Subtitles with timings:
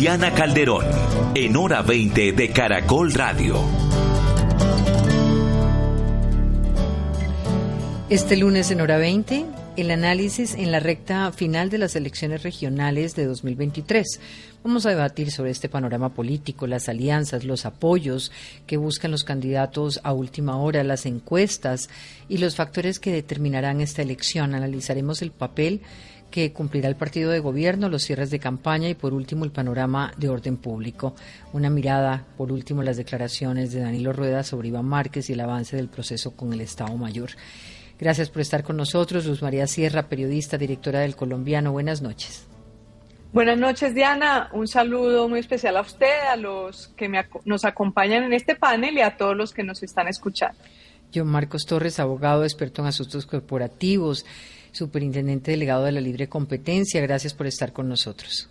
[0.00, 0.86] Diana Calderón,
[1.34, 3.60] en hora 20 de Caracol Radio.
[8.08, 9.44] Este lunes en hora 20,
[9.76, 14.20] el análisis en la recta final de las elecciones regionales de 2023.
[14.64, 18.32] Vamos a debatir sobre este panorama político, las alianzas, los apoyos
[18.66, 21.90] que buscan los candidatos a última hora, las encuestas
[22.26, 24.54] y los factores que determinarán esta elección.
[24.54, 25.82] Analizaremos el papel
[26.30, 30.12] que cumplirá el partido de gobierno, los cierres de campaña y por último el panorama
[30.16, 31.14] de orden público.
[31.52, 35.76] Una mirada, por último, las declaraciones de Danilo Rueda sobre Iván Márquez y el avance
[35.76, 37.30] del proceso con el Estado Mayor.
[37.98, 41.72] Gracias por estar con nosotros, Luz María Sierra, periodista, directora del Colombiano.
[41.72, 42.46] Buenas noches.
[43.32, 44.48] Buenas noches, Diana.
[44.52, 47.08] Un saludo muy especial a usted, a los que
[47.44, 50.58] nos acompañan en este panel y a todos los que nos están escuchando.
[51.12, 54.24] Yo, Marcos Torres, abogado experto en asuntos corporativos
[54.72, 57.00] superintendente delegado de la libre competencia.
[57.00, 58.50] Gracias por estar con nosotros.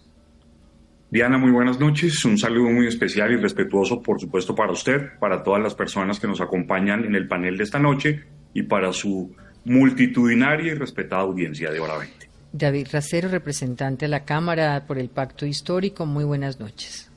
[1.12, 2.24] Diana, muy buenas noches.
[2.26, 6.28] Un saludo muy especial y respetuoso, por supuesto, para usted, para todas las personas que
[6.28, 11.72] nos acompañan en el panel de esta noche y para su multitudinaria y respetada audiencia
[11.72, 12.30] de Hora 20.
[12.52, 16.06] David Racero, representante de la Cámara por el Pacto Histórico.
[16.06, 17.10] Muy buenas noches.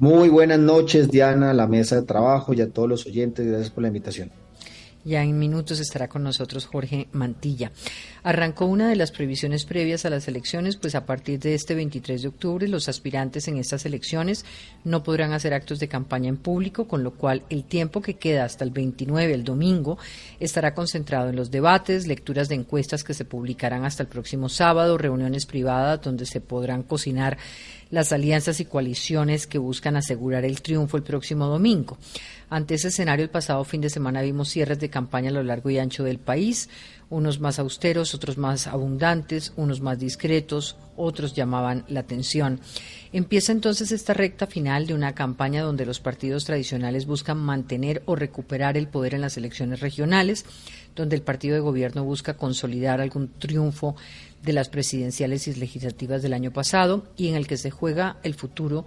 [0.00, 3.46] Muy buenas noches, Diana, a la mesa de trabajo y a todos los oyentes.
[3.46, 4.30] Gracias por la invitación.
[5.04, 7.72] Ya en minutos estará con nosotros Jorge Mantilla.
[8.22, 12.22] Arrancó una de las previsiones previas a las elecciones, pues a partir de este 23
[12.22, 14.46] de octubre los aspirantes en estas elecciones
[14.82, 18.44] no podrán hacer actos de campaña en público, con lo cual el tiempo que queda
[18.44, 19.98] hasta el 29, el domingo,
[20.40, 24.96] estará concentrado en los debates, lecturas de encuestas que se publicarán hasta el próximo sábado,
[24.96, 27.36] reuniones privadas donde se podrán cocinar
[27.90, 31.98] las alianzas y coaliciones que buscan asegurar el triunfo el próximo domingo.
[32.50, 35.70] Ante ese escenario, el pasado fin de semana vimos cierres de campaña a lo largo
[35.70, 36.68] y ancho del país,
[37.10, 42.60] unos más austeros, otros más abundantes, unos más discretos, otros llamaban la atención.
[43.12, 48.16] Empieza entonces esta recta final de una campaña donde los partidos tradicionales buscan mantener o
[48.16, 50.44] recuperar el poder en las elecciones regionales,
[50.94, 53.96] donde el partido de gobierno busca consolidar algún triunfo
[54.42, 58.34] de las presidenciales y legislativas del año pasado y en el que se juega el
[58.34, 58.84] futuro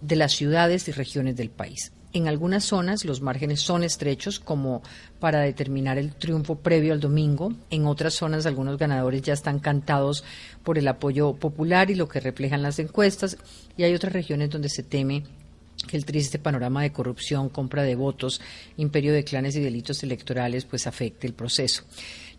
[0.00, 1.92] de las ciudades y regiones del país.
[2.14, 4.82] En algunas zonas los márgenes son estrechos como
[5.18, 7.54] para determinar el triunfo previo al domingo.
[7.70, 10.22] En otras zonas algunos ganadores ya están cantados
[10.62, 13.38] por el apoyo popular y lo que reflejan las encuestas.
[13.78, 15.24] Y hay otras regiones donde se teme
[15.88, 18.40] que el triste panorama de corrupción, compra de votos,
[18.76, 21.84] imperio de clanes y delitos electorales pues afecte el proceso.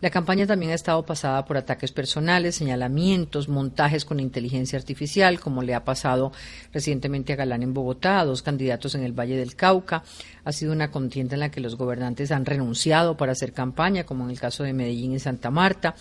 [0.00, 5.62] La campaña también ha estado pasada por ataques personales, señalamientos, montajes con inteligencia artificial, como
[5.62, 6.32] le ha pasado
[6.72, 10.02] recientemente a Galán en Bogotá, a dos candidatos en el Valle del Cauca.
[10.44, 14.24] Ha sido una contienda en la que los gobernantes han renunciado para hacer campaña, como
[14.24, 15.94] en el caso de Medellín y Santa Marta,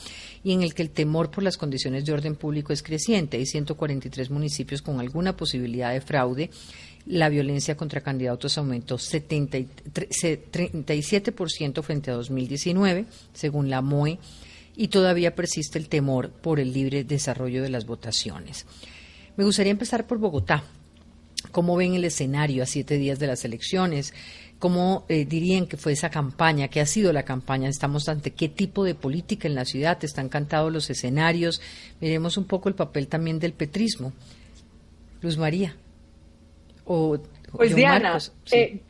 [0.43, 3.37] y en el que el temor por las condiciones de orden público es creciente.
[3.37, 6.49] Hay 143 municipios con alguna posibilidad de fraude
[7.05, 14.19] la violencia contra candidatos aumentó 37% frente a 2019, según la MOE,
[14.75, 18.65] y todavía persiste el temor por el libre desarrollo de las votaciones.
[19.35, 20.63] Me gustaría empezar por Bogotá.
[21.51, 24.13] ¿Cómo ven el escenario a siete días de las elecciones?
[24.57, 26.69] ¿Cómo eh, dirían que fue esa campaña?
[26.69, 27.67] ¿Qué ha sido la campaña?
[27.67, 30.01] ¿Estamos ante qué tipo de política en la ciudad?
[30.03, 31.59] ¿Están cantados los escenarios?
[31.99, 34.13] Miremos un poco el papel también del petrismo.
[35.21, 35.75] Luz María
[37.55, 38.17] pues Diana,
[38.51, 38.81] eh,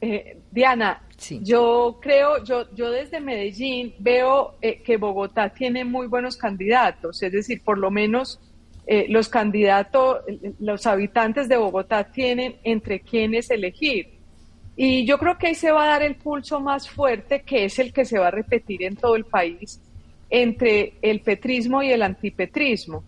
[0.00, 1.02] eh, Diana,
[1.40, 7.32] yo creo, yo, yo desde Medellín veo eh, que Bogotá tiene muy buenos candidatos, es
[7.32, 8.40] decir, por lo menos
[9.08, 10.18] los candidatos,
[10.58, 14.18] los habitantes de Bogotá tienen entre quienes elegir.
[14.76, 17.78] Y yo creo que ahí se va a dar el pulso más fuerte, que es
[17.78, 19.80] el que se va a repetir en todo el país,
[20.28, 23.04] entre el petrismo y el antipetrismo.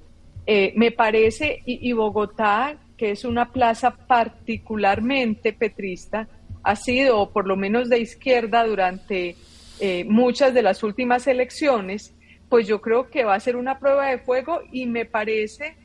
[0.46, 6.28] me parece, y Bogotá que es una plaza particularmente petrista,
[6.62, 9.36] ha sido, por lo menos de izquierda, durante
[9.80, 12.14] eh, muchas de las últimas elecciones,
[12.48, 15.76] pues yo creo que va a ser una prueba de fuego y me parece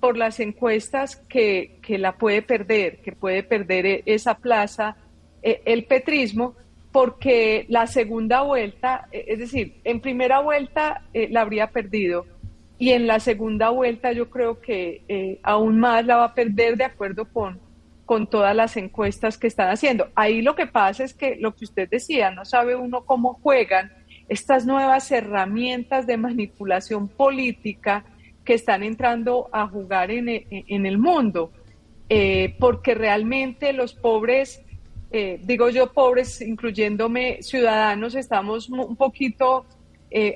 [0.00, 4.96] por las encuestas que, la puede perder, que puede perder e, esa plaza
[5.42, 6.54] e, el petrismo,
[6.92, 12.26] porque la segunda vuelta, e, es decir, en primera vuelta eh, la habría perdido
[12.78, 16.76] y en la segunda vuelta yo creo que eh, aún más la va a perder
[16.76, 17.58] de acuerdo con,
[18.06, 20.08] con todas las encuestas que están haciendo.
[20.14, 23.92] Ahí lo que pasa es que lo que usted decía, no sabe uno cómo juegan
[24.28, 28.04] estas nuevas herramientas de manipulación política
[28.44, 31.50] que están entrando a jugar en, en el mundo,
[32.08, 34.62] eh, porque realmente los pobres,
[35.10, 39.66] eh, digo yo pobres, incluyéndome ciudadanos, estamos un poquito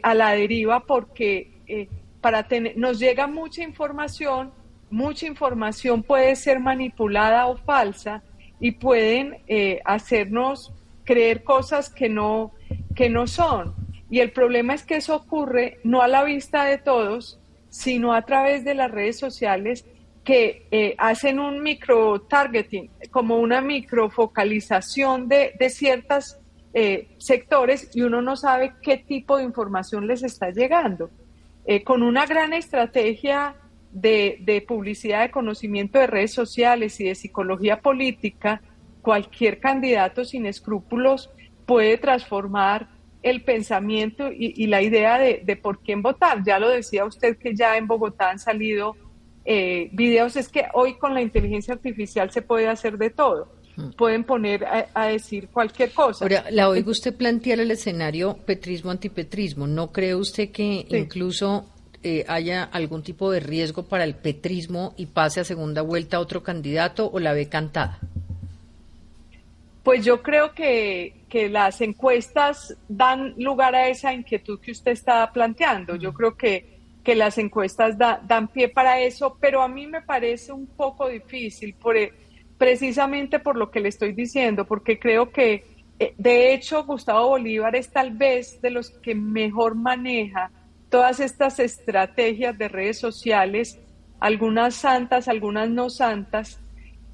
[0.03, 1.89] a la deriva porque
[2.23, 4.53] para tener, nos llega mucha información,
[4.91, 8.23] mucha información puede ser manipulada o falsa
[8.61, 10.73] y pueden eh, hacernos
[11.05, 12.53] creer cosas que no,
[12.95, 13.75] que no son.
[14.09, 18.23] Y el problema es que eso ocurre no a la vista de todos, sino a
[18.23, 19.85] través de las redes sociales
[20.25, 26.39] que eh, hacen un micro targeting, como una microfocalización de, de ciertos
[26.75, 31.11] eh, sectores y uno no sabe qué tipo de información les está llegando.
[31.65, 33.55] Eh, con una gran estrategia
[33.93, 38.63] de, publicidad de conocimiento de redes sociales y de psicología política,
[39.01, 41.31] cualquier candidato sin escrúpulos
[41.67, 42.89] puede transformar
[43.23, 46.43] el pensamiento y, la idea de, por quién votar.
[46.45, 48.97] Ya lo decía usted que ya en Bogotá han salido
[49.45, 53.62] eh, videos, es que hoy con la inteligencia artificial se puede hacer de todo
[53.97, 56.25] pueden poner a, decir cualquier cosa.
[56.25, 59.67] Ahora, la oigo usted plantear el escenario petrismo-antipetrismo.
[59.67, 61.67] ¿No cree usted que incluso
[62.03, 66.43] eh, haya algún tipo de riesgo para el petrismo y pase a segunda vuelta otro
[66.43, 67.99] candidato o la ve cantada?
[69.83, 75.33] Pues yo creo que, que las encuestas dan lugar a esa inquietud que usted está
[75.33, 75.97] planteando.
[75.97, 80.53] Yo creo que, que las encuestas dan pie para eso, pero a mí me parece
[80.53, 81.97] un poco difícil por,
[82.63, 85.65] precisamente por lo que le estoy diciendo, porque creo que,
[85.99, 90.49] eh, de hecho, Gustavo Bolívar es tal vez de los que mejor maneja
[90.89, 93.81] todas estas estrategias de redes sociales,
[94.21, 96.61] algunas santas, algunas no santas,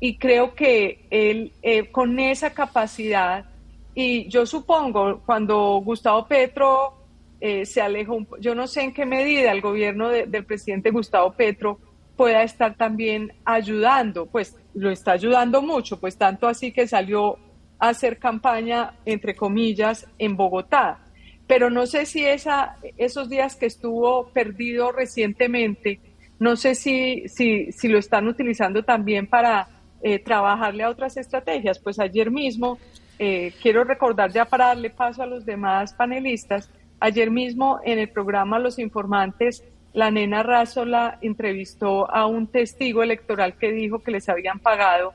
[0.00, 3.46] y creo que él eh, con esa capacidad,
[3.94, 6.92] y yo supongo cuando Gustavo Petro
[7.40, 11.78] eh, se alejó, yo no sé en qué medida el gobierno del presidente Gustavo Petro
[12.18, 17.38] pueda estar también ayudando, pues lo está ayudando mucho, pues tanto así que salió
[17.78, 20.98] a hacer campaña, entre comillas, en Bogotá.
[21.46, 26.00] Pero no sé si esa, esos días que estuvo perdido recientemente,
[26.40, 29.68] no sé si, si, si lo están utilizando también para
[30.02, 31.78] eh, trabajarle a otras estrategias.
[31.78, 32.80] Pues ayer mismo,
[33.20, 36.68] eh, quiero recordar ya para darle paso a los demás panelistas,
[36.98, 39.62] ayer mismo en el programa Los Informantes
[39.98, 45.12] la nena Razola entrevistó a un testigo electoral que dijo que les habían pagado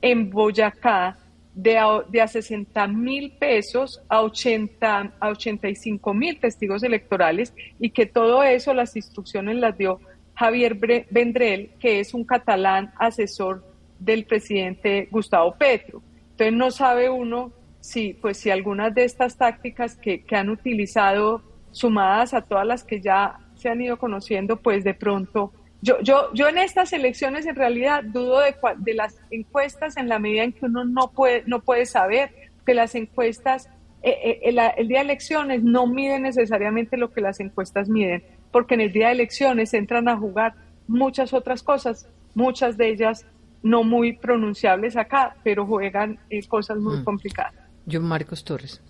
[0.00, 1.18] en Boyacá
[1.54, 7.90] de a, de a 60 mil pesos a, 80, a 85 mil testigos electorales y
[7.90, 10.00] que todo eso, las instrucciones las dio
[10.34, 10.78] Javier
[11.10, 13.62] Vendrell, que es un catalán asesor
[13.98, 16.02] del presidente Gustavo Petro.
[16.30, 21.42] Entonces no sabe uno si, pues, si algunas de estas tácticas que, que han utilizado,
[21.70, 26.32] sumadas a todas las que ya se han ido conociendo, pues de pronto, yo, yo,
[26.32, 30.52] yo en estas elecciones en realidad dudo de, de las encuestas en la medida en
[30.52, 32.30] que uno no puede, no puede saber
[32.64, 33.68] que las encuestas,
[34.02, 38.22] eh, eh, el, el, día de elecciones no miden necesariamente lo que las encuestas miden,
[38.52, 40.54] porque en el día de elecciones entran a jugar
[40.86, 43.26] muchas otras cosas, muchas de ellas
[43.62, 47.04] no muy pronunciables acá, pero juegan eh, cosas muy mm.
[47.04, 47.54] complicadas.
[47.90, 48.80] John Marcos Torres.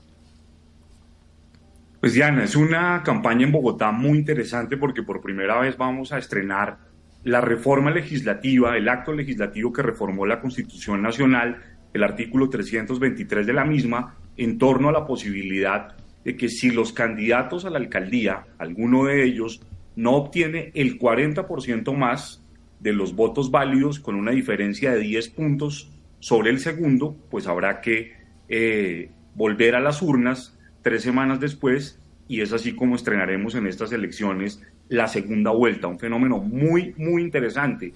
[2.03, 6.19] Pues Diana, es una campaña en Bogotá muy interesante porque por primera vez vamos a
[6.19, 6.79] estrenar
[7.23, 11.63] la reforma legislativa, el acto legislativo que reformó la Constitución Nacional,
[11.95, 15.95] el artículo 323 de la misma, en torno a la posibilidad
[16.25, 21.97] de que si los candidatos a la alcaldía, alguno de ellos, no obtiene el 40%
[21.97, 22.45] más
[22.81, 27.81] de los votos válidos con una diferencia de 10 puntos sobre el segundo, pues habrá
[27.81, 28.15] que
[28.49, 31.99] eh, volver a las urnas tres semanas después
[32.29, 37.23] y es así como estrenaremos en estas elecciones la segunda vuelta, un fenómeno muy, muy
[37.23, 37.93] interesante.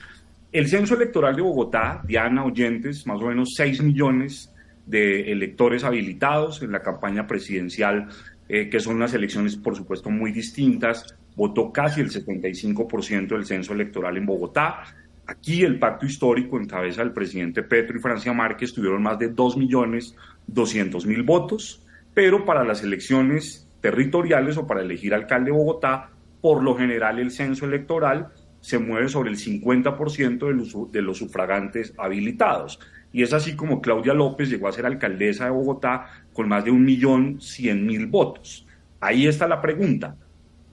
[0.53, 4.53] El censo electoral de Bogotá, Diana Oyentes, más o menos 6 millones
[4.87, 8.09] de electores habilitados en la campaña presidencial,
[8.49, 11.17] eh, que son unas elecciones, por supuesto, muy distintas.
[11.35, 14.85] Votó casi el 75% del censo electoral en Bogotá.
[15.27, 19.29] Aquí el pacto histórico en cabeza del presidente Petro y Francia Márquez tuvieron más de
[19.29, 20.15] 2 millones
[20.47, 21.86] 200 mil votos
[22.17, 27.31] pero para las elecciones territoriales o para elegir alcalde de Bogotá, por lo general el
[27.31, 28.29] censo electoral
[28.61, 32.81] se mueve sobre el 50% de los, sufragantes habilitados.
[33.13, 36.71] Y es así como Claudia López llegó a ser alcaldesa de Bogotá con más de
[36.71, 38.67] un millón cien mil votos.
[38.99, 40.17] Ahí está la pregunta.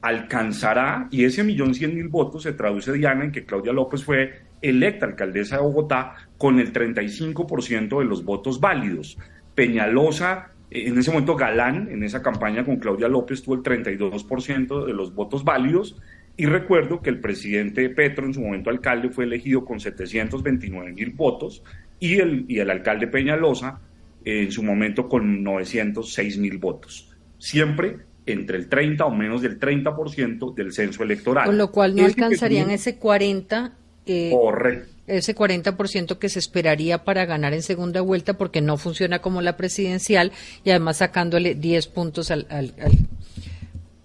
[0.01, 4.43] alcanzará, y ese millón cien mil votos se traduce, Diana, en que Claudia López fue
[4.61, 9.17] electa alcaldesa de Bogotá con el 35% de los votos válidos.
[9.55, 14.93] Peñalosa, en ese momento Galán, en esa campaña con Claudia López, tuvo el 32% de
[14.93, 15.99] los votos válidos.
[16.35, 21.11] Y recuerdo que el presidente Petro, en su momento alcalde, fue elegido con 729 mil
[21.11, 21.63] votos
[21.99, 23.81] y el, y el alcalde Peñalosa,
[24.25, 27.15] en su momento, con 906 mil votos.
[27.37, 31.45] Siempre entre el 30 o menos del 30% del censo electoral.
[31.45, 33.73] Con lo cual no alcanzarían ese 40
[34.05, 34.92] eh, Correcto.
[35.07, 39.57] Ese 40% que se esperaría para ganar en segunda vuelta porque no funciona como la
[39.57, 40.31] presidencial
[40.63, 42.73] y además sacándole 10 puntos al, al,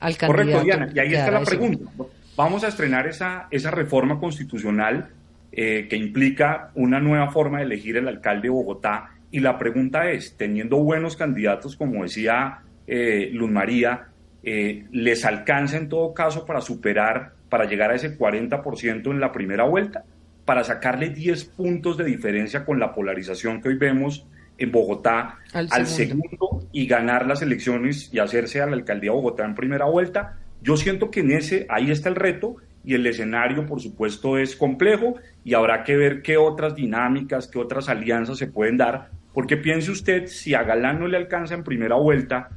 [0.01, 0.27] al, candidato.
[0.27, 1.91] Correcto, Diana, y ahí está la pregunta.
[2.37, 5.09] Vamos a estrenar esa, esa reforma constitucional
[5.51, 10.11] eh, que implica una nueva forma de elegir el alcalde de Bogotá y la pregunta
[10.11, 14.09] es, teniendo buenos candidatos, como decía eh, Luz María,
[14.43, 19.33] eh, ¿les alcanza en todo caso para superar, para llegar a ese 40% en la
[19.33, 20.05] primera vuelta?
[20.49, 24.27] Para sacarle 10 puntos de diferencia con la polarización que hoy vemos
[24.57, 26.67] en Bogotá al, segundo.
[26.73, 30.39] y ganar las elecciones y hacerse a la alcaldía de Bogotá en primera vuelta.
[30.63, 34.57] Yo siento que en ese, ahí está el reto y el escenario, por supuesto, es
[34.57, 39.59] complejo y habrá que ver qué otras dinámicas, qué otras alianzas se pueden dar, porque
[39.59, 42.49] piense usted, si a Galán no le alcanza en primera vuelta,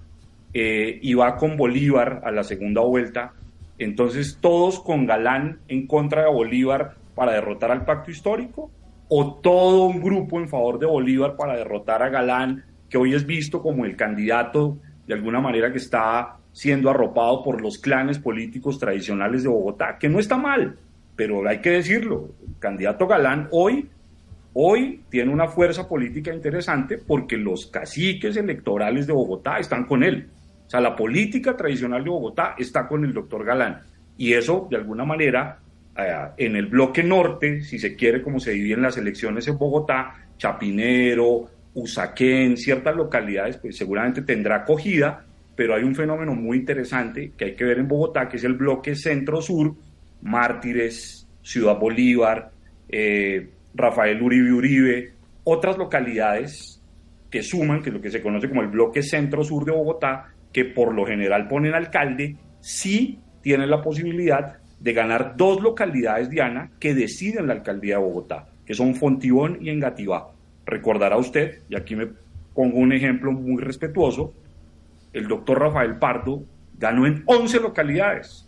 [0.54, 3.34] eh, y va con Bolívar a la segunda vuelta.
[3.78, 8.72] Entonces, todos con Galán en contra de Bolívar para derrotar al pacto histórico,
[9.08, 13.28] o todo un grupo en favor de Bolívar para derrotar a Galán, que hoy es
[13.28, 18.80] visto como el candidato de alguna manera que está siendo arropado por los clanes políticos
[18.80, 20.80] tradicionales de Bogotá, que no está mal,
[21.16, 23.88] pero hay que decirlo, el candidato Galán hoy,
[24.54, 30.28] hoy tiene una fuerza política interesante porque los caciques electorales de Bogotá están con él.
[30.66, 33.82] O sea, la política tradicional de Bogotá está con el doctor Galán.
[34.18, 35.60] Y eso, de alguna manera,
[35.96, 41.50] en el bloque norte, si se quiere, como se dividen las elecciones en Bogotá, Chapinero,
[41.74, 47.56] Usaquén, ciertas localidades, pues seguramente tendrá acogida, pero hay un fenómeno muy interesante que hay
[47.56, 49.76] que ver en Bogotá, que es el bloque centro-sur,
[50.22, 52.52] Mártires, Ciudad Bolívar,
[52.90, 56.82] eh, Rafael Uribe Uribe, otras localidades
[57.30, 60.66] que suman, que es lo que se conoce como el bloque centro-sur de Bogotá, que
[60.66, 66.96] por lo general ponen alcalde, sí tienen la posibilidad de ganar dos localidades, Diana, que
[66.96, 70.32] deciden la alcaldía de Bogotá, que son Fontibón y Engativá.
[70.66, 72.08] Recordará usted, y aquí me
[72.56, 74.34] pongo un ejemplo muy respetuoso,
[75.14, 76.44] el doctor Rafael Pardo
[76.80, 78.48] ganó en 11 localidades,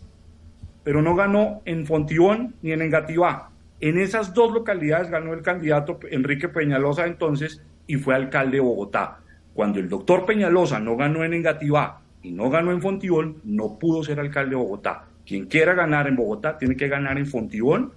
[0.82, 3.50] pero no ganó en Fontibón ni en Engativá.
[3.80, 9.20] En esas dos localidades ganó el candidato Enrique Peñalosa entonces y fue alcalde de Bogotá.
[9.52, 14.02] Cuando el doctor Peñalosa no ganó en Engativá y no ganó en Fontibón, no pudo
[14.02, 15.04] ser alcalde de Bogotá.
[15.26, 17.92] Quien quiera ganar en Bogotá tiene que ganar en Fontibón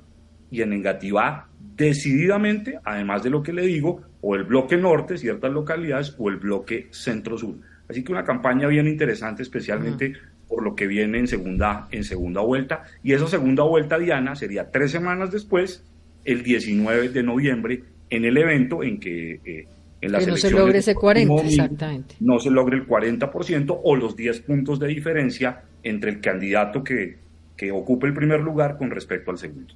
[0.49, 5.51] y en Engativá decididamente, además de lo que le digo, o el bloque norte, ciertas
[5.51, 7.55] localidades, o el bloque centro-sur.
[7.87, 10.13] Así que una campaña bien interesante, especialmente
[10.47, 12.83] por lo que viene en segunda, en segunda vuelta.
[13.03, 15.85] Y esa segunda vuelta, Diana, sería tres semanas después,
[16.25, 19.67] el 19 de noviembre, en el evento en que eh,
[19.99, 22.15] que no se logre ese 40, exactamente.
[22.19, 27.17] No se logre el 40% o los 10 puntos de diferencia entre el candidato que,
[27.55, 29.73] que ocupe el primer lugar con respecto al segundo.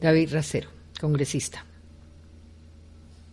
[0.00, 0.68] David Racero,
[1.00, 1.64] congresista.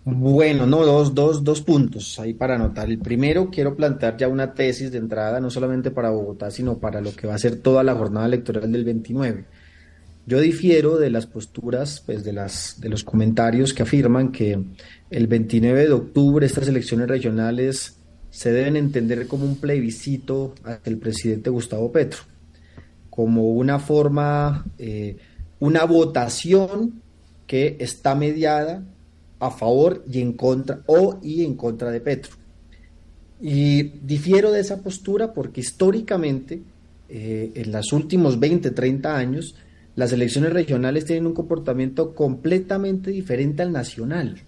[0.07, 2.87] Bueno, no, dos, dos, dos puntos ahí para anotar.
[2.89, 7.01] El primero, quiero plantear ya una tesis de entrada, no solamente para Bogotá, sino para
[7.01, 9.45] lo que va a ser toda la jornada electoral del 29.
[10.27, 14.59] Yo difiero de las posturas, pues de, las, de los comentarios que afirman que
[15.11, 17.97] el 29 de octubre estas elecciones regionales
[18.31, 22.23] se deben entender como un plebiscito ante el presidente Gustavo Petro,
[23.09, 25.17] como una forma, eh,
[25.59, 27.01] una votación
[27.45, 28.83] que está mediada
[29.39, 32.35] a favor y en contra o y en contra de Petro.
[33.39, 36.61] Y difiero de esa postura porque históricamente,
[37.09, 39.55] eh, en los últimos 20, 30 años,
[39.95, 44.41] las elecciones regionales tienen un comportamiento completamente diferente al nacional.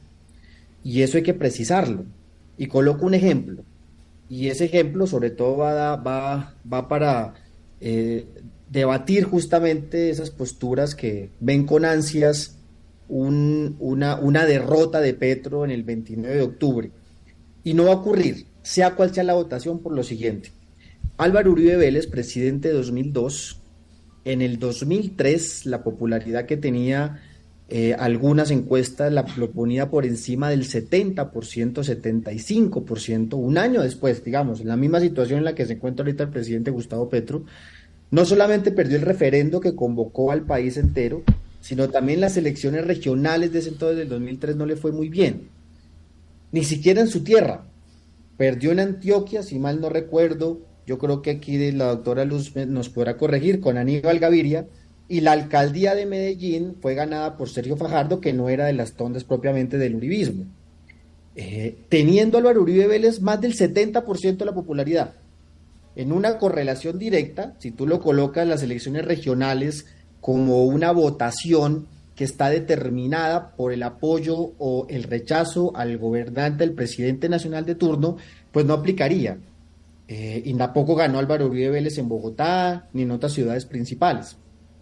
[0.83, 2.05] Y eso hay que precisarlo.
[2.57, 3.63] Y coloco un ejemplo.
[4.29, 7.33] Y ese ejemplo sobre todo va, va, va para
[7.79, 8.25] eh,
[8.69, 12.57] debatir justamente esas posturas que ven con ansias
[13.09, 16.91] una, una derrota de Petro en el 29 de octubre.
[17.63, 20.51] Y no va a ocurrir, sea cual sea la votación, por lo siguiente.
[21.17, 23.61] Álvaro Uribe Vélez, presidente de 2002,
[24.27, 27.21] en el 2003 la popularidad que tenía
[27.69, 34.61] eh, algunas encuestas la, lo ponía por encima del 70%, 75%, un año después, digamos,
[34.61, 37.45] en la misma situación en la que se encuentra ahorita el presidente Gustavo Petro,
[38.11, 41.23] no solamente perdió el referendo que convocó al país entero,
[41.61, 45.49] sino también las elecciones regionales de ese entonces del 2003 no le fue muy bien.
[46.51, 47.63] Ni siquiera en su tierra.
[48.37, 52.87] Perdió en Antioquia, si mal no recuerdo, yo creo que aquí la doctora Luz nos
[52.89, 54.65] podrá corregir, con Aníbal Gaviria,
[55.09, 58.93] y la alcaldía de Medellín fue ganada por Sergio Fajardo, que no era de las
[58.93, 60.45] tondas propiamente del uribismo.
[61.35, 65.13] Eh, teniendo Álvaro Uribe Vélez más del 70% de la popularidad.
[65.95, 69.85] En una correlación directa, si tú lo colocas en las elecciones regionales
[70.21, 76.73] como una votación que está determinada por el apoyo o el rechazo al gobernante, el
[76.73, 78.17] presidente nacional de turno,
[78.51, 79.37] pues no aplicaría.
[80.07, 84.37] Eh, y tampoco ganó Álvaro Uribe Vélez en Bogotá ni en otras ciudades principales.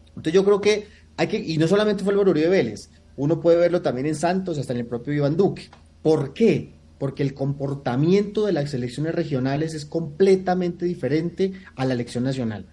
[0.10, 3.58] Entonces yo creo que hay que, y no solamente fue Álvaro Uribe Vélez, uno puede
[3.58, 5.70] verlo también en Santos, hasta en el propio Iván Duque.
[6.02, 6.74] ¿Por qué?
[7.00, 12.68] Porque el comportamiento de las elecciones regionales es completamente diferente a la elección nacional.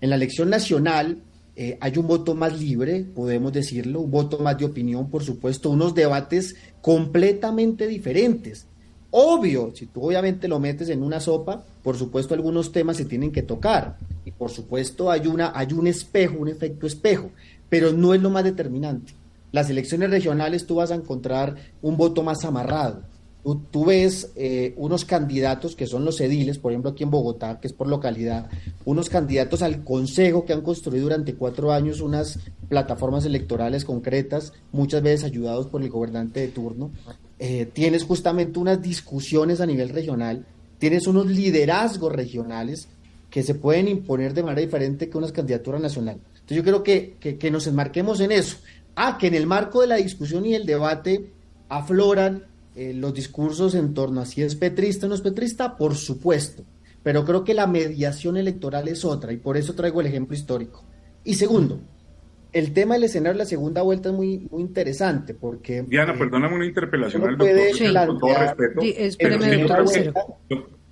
[0.00, 1.22] En la elección nacional
[1.56, 5.70] eh, hay un voto más libre, podemos decirlo, un voto más de opinión, por supuesto,
[5.70, 8.66] unos debates completamente diferentes.
[9.16, 13.30] Obvio, si tú obviamente lo metes en una sopa, por supuesto algunos temas se tienen
[13.30, 13.96] que tocar.
[14.24, 17.30] Y por supuesto hay, una, hay un espejo, un efecto espejo,
[17.68, 19.12] pero no es lo más determinante.
[19.52, 23.02] Las elecciones regionales tú vas a encontrar un voto más amarrado.
[23.70, 27.68] Tú, ves eh, unos candidatos que son los ediles, por ejemplo aquí en Bogotá, que
[27.68, 28.50] es por localidad,
[28.84, 35.02] unos candidatos al consejo que han construido durante cuatro años unas plataformas electorales concretas, muchas
[35.02, 36.90] veces ayudados por el gobernante de turno,
[37.38, 40.46] eh, tienes justamente unas discusiones a nivel regional,
[40.78, 42.88] tienes unos liderazgos regionales
[43.30, 46.20] que se pueden imponer de manera diferente que una candidatura nacional.
[46.34, 48.58] Entonces yo creo que, que, nos enmarquemos en eso.
[48.94, 51.32] Ah, que en el marco de la discusión y el debate
[51.68, 52.44] afloran
[52.76, 56.64] eh, los discursos en torno a si es petrista o no es petrista, por supuesto.
[57.02, 60.84] Pero creo que la mediación electoral es otra y por eso traigo el ejemplo histórico.
[61.24, 61.80] Y segundo,
[62.54, 65.82] el tema del escenario de la segunda vuelta es muy, muy interesante porque...
[65.82, 68.80] Diana, eh, perdóname una interpelación al doctor, con todo respeto.
[68.80, 69.84] espérame, doctor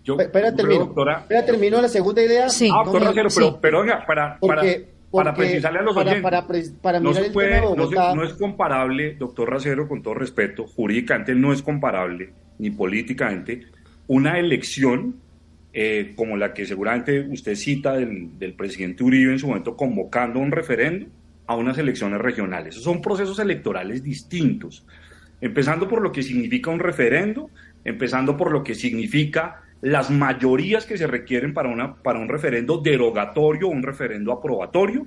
[0.04, 0.80] yo, espera, termino.
[0.80, 2.48] Doctora, espera, termino la segunda idea.
[2.48, 2.68] Sí.
[2.74, 4.62] Ah, doctor Racero, pero, pero oiga, para, para,
[5.12, 6.44] para precisarle a los oyentes, para,
[6.82, 7.76] para, no, se puede, no,
[8.16, 13.62] no, es comparable, doctor Racero, con todo respeto, jurídicamente no es comparable, ni políticamente,
[14.08, 15.14] una elección
[15.72, 20.40] eh, como la que seguramente usted cita del, del presidente Uribe en su momento convocando
[20.40, 21.06] un referendo
[21.52, 22.74] a unas elecciones regionales.
[22.76, 24.84] Son procesos electorales distintos,
[25.40, 27.50] empezando por lo que significa un referendo,
[27.84, 32.78] empezando por lo que significa las mayorías que se requieren para, una, para un referendo
[32.78, 35.06] derogatorio o un referendo aprobatorio,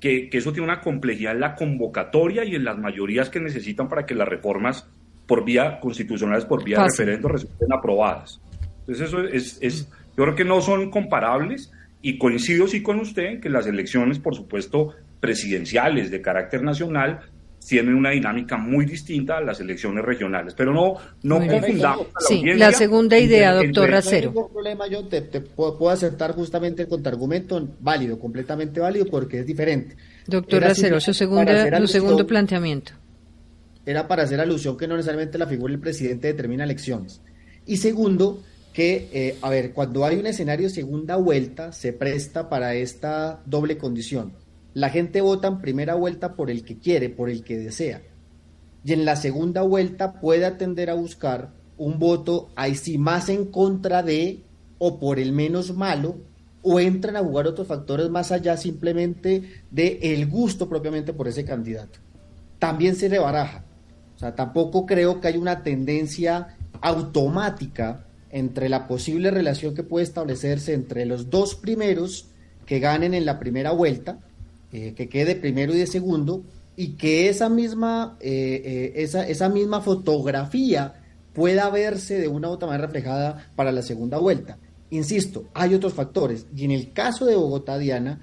[0.00, 4.06] que, eso tiene una complejidad en la convocatoria y en las mayorías que necesitan para
[4.06, 4.88] que las reformas
[5.26, 8.40] por vía constitucionales, por vía de referendo, resulten aprobadas.
[8.80, 11.70] Entonces eso es, es, yo creo que no son comparables
[12.00, 17.20] y coincido sí con usted en que las elecciones, por supuesto, presidenciales de carácter nacional
[17.66, 20.54] tienen una dinámica muy distinta a las elecciones regionales.
[20.54, 22.06] Pero no, no confundamos.
[22.06, 24.32] la, sí, la segunda idea, doctor Racero.
[24.34, 29.96] No problema, yo te, puedo, aceptar justamente el contraargumento válido, completamente válido, porque es diferente.
[30.26, 32.92] Doctor Racero, su, segunda, su segundo planteamiento.
[33.84, 37.20] Era para hacer alusión que no necesariamente la figura del presidente determina elecciones.
[37.66, 42.74] Y segundo, que, eh, a ver, cuando hay un escenario segunda vuelta, se presta para
[42.74, 44.32] esta doble condición
[44.78, 48.00] la gente vota en primera vuelta por el que quiere, por el que desea.
[48.84, 53.46] Y en la segunda vuelta puede atender a buscar un voto ahí sí más en
[53.46, 54.44] contra de
[54.78, 56.18] o por el menos malo
[56.62, 61.44] o entran a jugar otros factores más allá simplemente de el gusto propiamente por ese
[61.44, 61.98] candidato.
[62.60, 63.64] También se le baraja.
[64.14, 70.04] O sea, tampoco creo que haya una tendencia automática entre la posible relación que puede
[70.04, 72.28] establecerse entre los dos primeros
[72.64, 74.20] que ganen en la primera vuelta
[74.72, 76.42] eh, que quede primero y de segundo,
[76.76, 80.94] y que esa misma, eh, eh, esa, esa misma fotografía
[81.32, 84.58] pueda verse de una u otra manera reflejada para la segunda vuelta.
[84.90, 88.20] Insisto, hay otros factores, y en el caso de Bogotá, Diana,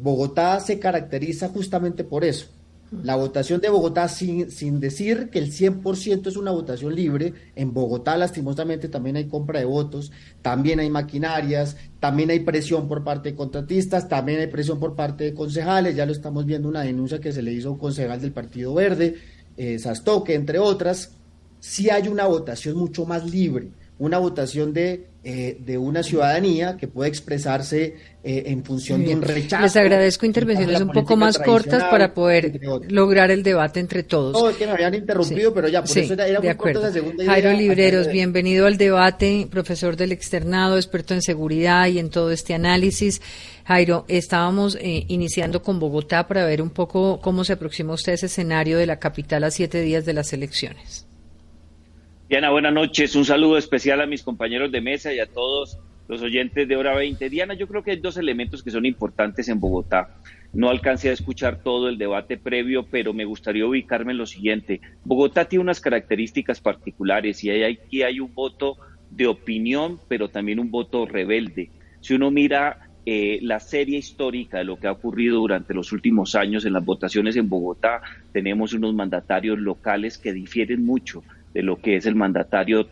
[0.00, 2.53] Bogotá se caracteriza justamente por eso
[3.02, 7.72] la votación de Bogotá, sin, sin decir que el 100% es una votación libre, en
[7.72, 13.30] Bogotá lastimosamente también hay compra de votos, también hay maquinarias, también hay presión por parte
[13.30, 17.20] de contratistas, también hay presión por parte de concejales, ya lo estamos viendo una denuncia
[17.20, 19.16] que se le hizo a un concejal del Partido Verde,
[19.56, 21.16] eh, Sastoque, entre otras,
[21.60, 26.88] sí hay una votación mucho más libre, una votación de, eh, de una ciudadanía que
[26.88, 29.62] puede expresarse eh, en función de un rechazo.
[29.62, 34.32] Les agradezco intervenciones un poco más cortas para poder lograr el debate entre todos.
[34.32, 37.22] No, es que me habían interrumpido, pero ya, por eso era, muy corta la segunda
[37.22, 37.32] idea.
[37.32, 42.52] Jairo Libreros, bienvenido al debate, profesor del externado, experto en seguridad y en todo este
[42.52, 43.22] análisis.
[43.64, 48.26] Jairo, estábamos eh, iniciando con Bogotá para ver un poco cómo se aproxima usted ese
[48.26, 51.06] escenario de la capital a siete días de las elecciones.
[52.26, 53.14] Diana, buenas noches.
[53.16, 56.94] Un saludo especial a mis compañeros de mesa y a todos los oyentes de Hora
[56.94, 57.28] 20.
[57.28, 60.08] Diana, yo creo que hay dos elementos que son importantes en Bogotá.
[60.54, 64.80] No alcancé a escuchar todo el debate previo, pero me gustaría ubicarme en lo siguiente.
[65.04, 68.78] Bogotá tiene unas características particulares y aquí hay un voto
[69.10, 71.68] de opinión, pero también un voto rebelde.
[72.00, 76.34] Si uno mira eh, la serie histórica de lo que ha ocurrido durante los últimos
[76.34, 78.00] años en las votaciones en Bogotá,
[78.32, 81.22] tenemos unos mandatarios locales que difieren mucho
[81.54, 82.86] de lo que es el mandatario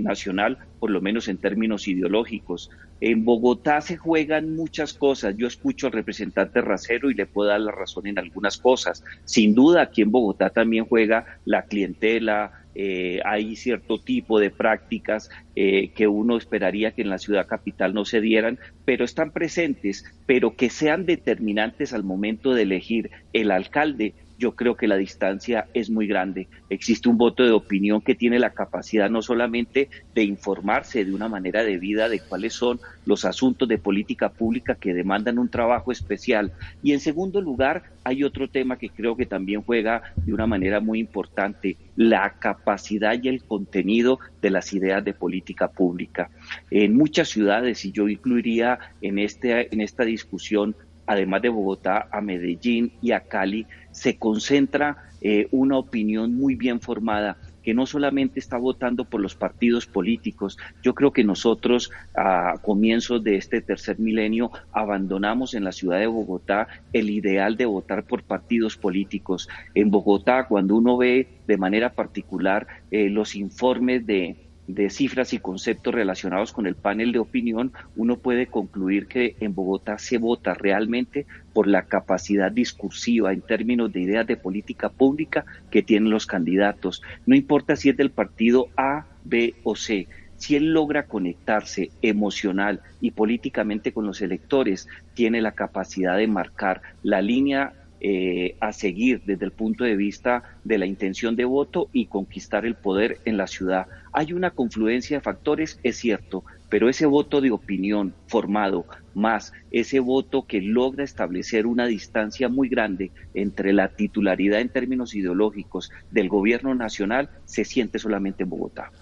[0.00, 2.70] nacional, por lo menos en términos ideológicos.
[3.00, 5.36] En Bogotá se juegan muchas cosas.
[5.36, 9.04] Yo escucho al representante Racero y le puedo dar la razón en algunas cosas.
[9.24, 15.30] Sin duda, aquí en Bogotá también juega la clientela, eh, hay cierto tipo de prácticas
[15.56, 20.04] eh, que uno esperaría que en la ciudad capital no se dieran, pero están presentes,
[20.26, 25.66] pero que sean determinantes al momento de elegir el alcalde yo creo que la distancia
[25.74, 26.48] es muy grande.
[26.70, 31.28] Existe un voto de opinión que tiene la capacidad no solamente de informarse de una
[31.28, 35.90] manera de vida de cuáles son los asuntos de política pública que demandan un trabajo
[35.90, 36.52] especial.
[36.82, 40.80] Y en segundo lugar, hay otro tema que creo que también juega de una manera
[40.80, 46.30] muy importante, la capacidad y el contenido de las ideas de política pública.
[46.70, 50.76] En muchas ciudades, y yo incluiría en, este, en esta discusión
[51.08, 56.80] además de Bogotá, a Medellín y a Cali, se concentra eh, una opinión muy bien
[56.80, 60.56] formada que no solamente está votando por los partidos políticos.
[60.82, 66.06] Yo creo que nosotros a comienzos de este tercer milenio abandonamos en la ciudad de
[66.06, 69.50] Bogotá el ideal de votar por partidos políticos.
[69.74, 75.38] En Bogotá, cuando uno ve de manera particular eh, los informes de, de cifras y
[75.38, 80.54] conceptos relacionados con el panel de opinión, uno puede concluir que en Bogotá se vota
[80.54, 86.26] realmente por la capacidad discursiva en términos de ideas de política pública que tienen los
[86.26, 87.02] candidatos.
[87.26, 90.06] No importa si es del partido A, B o C.
[90.36, 96.82] Si él logra conectarse emocional y políticamente con los electores, tiene la capacidad de marcar
[97.02, 101.88] la línea eh, a seguir desde el punto de vista de la intención de voto
[101.92, 103.86] y conquistar el poder en la ciudad.
[104.12, 110.00] Hay una confluencia de factores, es cierto, pero ese voto de opinión formado más ese
[110.00, 116.28] voto que logra establecer una distancia muy grande entre la titularidad en términos ideológicos del
[116.28, 118.92] gobierno nacional se siente solamente en Bogotá.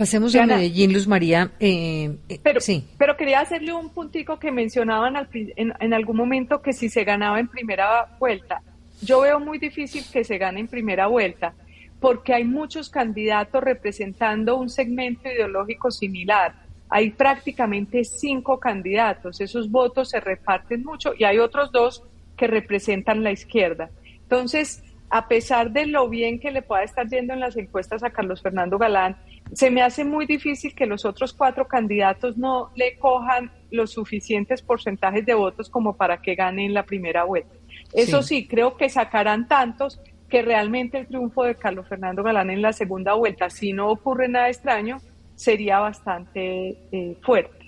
[0.00, 1.50] Pasemos a Medellín, Luz María.
[1.60, 2.88] Eh, eh, pero, sí.
[2.96, 7.38] pero quería hacerle un puntico que mencionaban en, en, algún momento que si se ganaba
[7.38, 8.62] en primera vuelta.
[9.02, 11.52] Yo veo muy difícil que se gane en primera vuelta
[12.00, 16.54] porque hay muchos candidatos representando un segmento ideológico similar.
[16.88, 19.38] Hay prácticamente cinco candidatos.
[19.42, 22.02] Esos votos se reparten mucho y hay otros dos
[22.38, 23.90] que representan la izquierda.
[24.22, 28.08] Entonces, a pesar de lo bien que le pueda estar yendo en las encuestas a
[28.08, 29.18] Carlos Fernando Galán,
[29.52, 34.62] se me hace muy difícil que los otros cuatro candidatos no le cojan los suficientes
[34.62, 37.54] porcentajes de votos como para que gane en la primera vuelta.
[37.92, 42.62] Eso sí, creo que sacarán tantos que realmente el triunfo de Carlos Fernando Galán en
[42.62, 44.98] la segunda vuelta, si no ocurre nada extraño,
[45.34, 47.59] sería bastante eh, fuerte.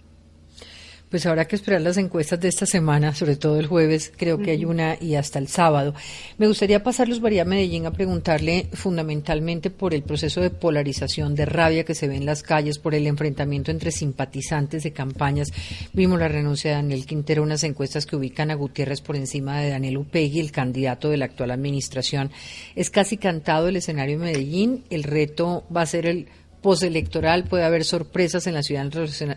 [1.12, 4.52] Pues habrá que esperar las encuestas de esta semana, sobre todo el jueves, creo que
[4.52, 5.94] hay una y hasta el sábado.
[6.38, 11.44] Me gustaría pasar los María Medellín a preguntarle fundamentalmente por el proceso de polarización, de
[11.44, 15.52] rabia que se ve en las calles, por el enfrentamiento entre simpatizantes de campañas.
[15.92, 19.68] Vimos la renuncia de Daniel Quintero, unas encuestas que ubican a Gutiérrez por encima de
[19.68, 22.30] Daniel Upegui, el candidato de la actual administración.
[22.74, 24.84] Es casi cantado el escenario en Medellín.
[24.88, 26.28] El reto va a ser el
[26.62, 28.86] postelectoral, puede haber sorpresas en la ciudad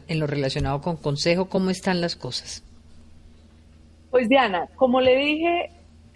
[0.08, 1.50] en lo relacionado con Consejo.
[1.50, 2.64] ¿Cómo están las cosas?
[4.12, 5.72] Pues Diana, como le dije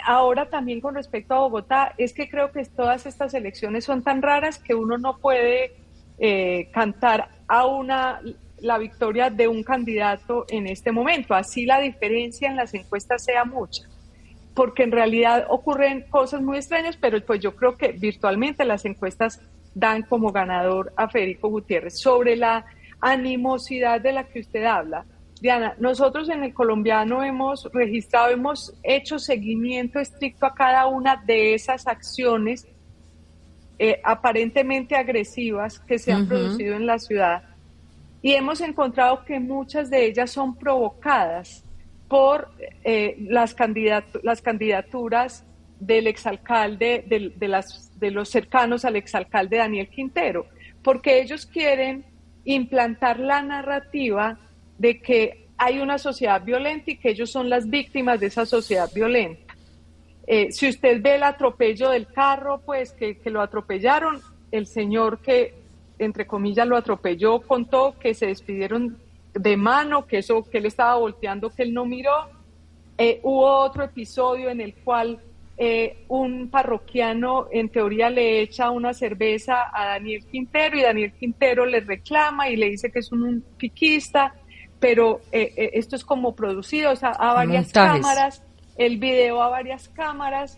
[0.06, 4.22] ahora también con respecto a Bogotá, es que creo que todas estas elecciones son tan
[4.22, 5.74] raras que uno no puede
[6.19, 8.22] eh, cantar a una
[8.62, 11.34] la victoria de un candidato en este momento.
[11.34, 13.84] Así la diferencia en las encuestas sea mucha
[14.60, 19.39] porque en realidad ocurren cosas muy extrañas, pero pues yo creo que virtualmente las encuestas
[19.73, 21.99] dan como ganador a Federico Gutiérrez.
[21.99, 22.65] Sobre la
[23.01, 25.05] animosidad de la que usted habla,
[25.41, 31.53] Diana, nosotros en el colombiano hemos registrado, hemos hecho seguimiento estricto a cada una de
[31.53, 32.67] esas acciones
[33.77, 37.43] eh, aparentemente agresivas que se han producido en la ciudad
[38.21, 41.63] y hemos encontrado que muchas de ellas son provocadas
[42.10, 42.49] por
[42.84, 43.55] eh, las,
[44.23, 45.45] las candidaturas
[45.80, 47.34] del exalcalde, de,
[47.96, 50.48] de los cercanos al exalcalde Daniel Quintero,
[50.84, 52.06] porque ellos quieren
[52.46, 54.39] implantar la narrativa
[54.78, 58.89] de que hay una sociedad violenta y que ellos son las víctimas de esa sociedad
[58.94, 59.56] violenta.
[60.26, 65.20] Eh, si usted ve el atropello del carro, pues que, que, lo atropellaron, el señor
[65.20, 65.56] que,
[65.98, 68.98] entre comillas, lo atropelló contó que se despidieron
[69.34, 72.30] de mano, que eso, que él estaba volteando, que él no miró.
[72.98, 75.20] Eh, hubo otro episodio en el cual
[75.62, 81.65] eh, un parroquiano en teoría le echa una cerveza a Daniel Quintero y Daniel Quintero
[81.65, 84.34] le reclama y le dice que es un, piquista,
[84.80, 88.41] pero eh, eh, esto es como producido a varias cámaras,
[88.78, 90.58] el video a varias cámaras,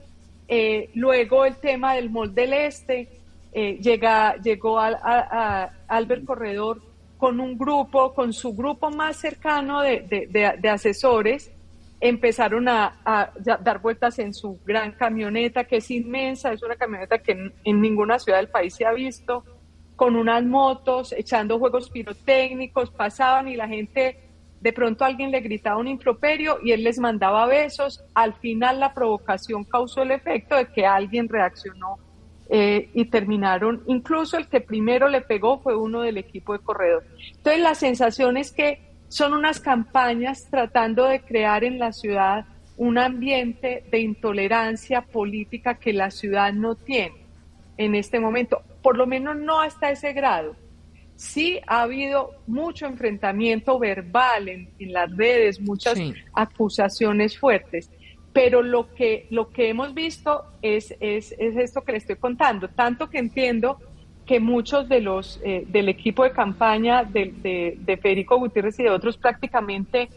[0.94, 3.10] luego el tema del molde del Este,
[3.52, 6.80] llega, llegó a, a, Albert Corredor
[7.18, 11.50] con un grupo, con su grupo más cercano de, de asesores,
[12.02, 17.54] empezaron a, dar vueltas en su gran camioneta, que es inmensa, es una camioneta que
[17.64, 19.46] en, ninguna ciudad del país se ha visto,
[19.96, 24.18] con unas motos, echando juegos pirotécnicos, pasaban y la gente,
[24.60, 28.04] de pronto alguien le gritaba un improperio y él les mandaba besos.
[28.16, 32.00] Al final la provocación causó el efecto de que alguien reaccionó
[32.50, 37.04] eh, y terminaron, incluso el que primero le pegó fue uno del equipo de corredor.
[37.36, 42.45] Entonces la sensación es que son unas campañas tratando de crear en la ciudad
[42.78, 47.26] un ambiente de intolerancia política que la ciudad no tiene
[47.76, 50.56] en este momento, por lo menos no hasta ese grado.
[51.17, 56.00] Sí ha habido mucho enfrentamiento verbal en, las redes, muchas
[56.34, 57.91] acusaciones fuertes,
[58.32, 62.69] pero lo que, lo que hemos visto es, es, es esto que le estoy contando,
[62.69, 63.78] tanto que entiendo
[64.32, 69.17] que muchos de los eh, del equipo de campaña de, Federico Gutiérrez y de otros
[69.17, 70.08] prácticamente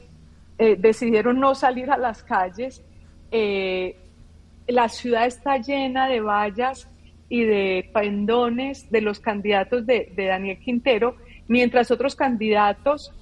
[0.57, 2.81] eh, decidieron no salir a las calles.
[3.33, 3.97] Eh,
[4.69, 6.89] la ciudad está llena de vallas
[7.29, 11.17] y de pendones de los candidatos de, de Daniel Quintero,
[11.49, 13.13] mientras otros candidatos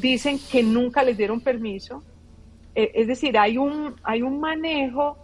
[0.00, 2.02] dicen que nunca les dieron permiso.
[2.74, 5.18] es decir, hay un, hay un manejo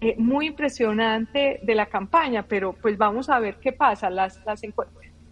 [0.00, 4.08] eh, muy impresionante de la campaña, pero pues vamos a ver qué pasa.
[4.08, 4.62] Las, las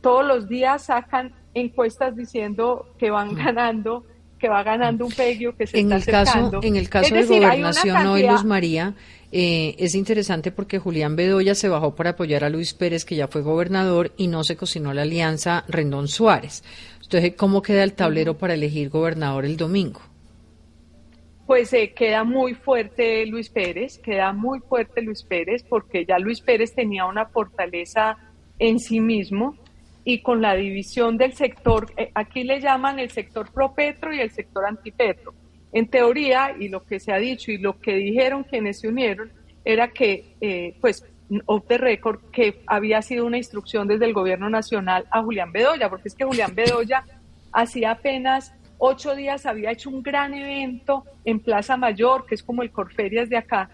[0.01, 4.05] todos los días sacan encuestas diciendo que van ganando,
[4.39, 7.25] que va ganando un peguio, que se en está el Caso, en el caso de
[7.25, 8.95] gobernación hoy, Luz María,
[9.33, 13.29] eh, es interesante porque Julián Bedoya se bajó para apoyar a Luis Pérez, que ya
[13.29, 16.63] fue gobernador, y no se cocinó la alianza Rendón Suárez.
[17.03, 20.01] Entonces, ¿cómo queda el tablero para elegir gobernador el domingo?
[21.49, 26.43] Pues eh, queda muy fuerte Luis Pérez, queda muy fuerte Luis Pérez, porque ya Luis
[26.43, 28.19] Pérez tenía una fortaleza
[28.59, 29.57] en sí mismo
[30.05, 34.21] y con la división del sector, eh, aquí le llaman el sector pro Petro y
[34.21, 35.33] el sector anti Petro.
[35.73, 39.33] En teoría, y lo que se ha dicho y lo que dijeron quienes se unieron,
[39.65, 41.03] era que, eh, pues,
[41.47, 45.89] off the record, que había sido una instrucción desde el gobierno nacional a Julián Bedoya,
[45.89, 47.05] porque es que Julián Bedoya
[47.53, 52.63] hacía apenas ocho días había hecho un gran evento en Plaza Mayor, que es como
[52.63, 53.69] el Corferias de acá,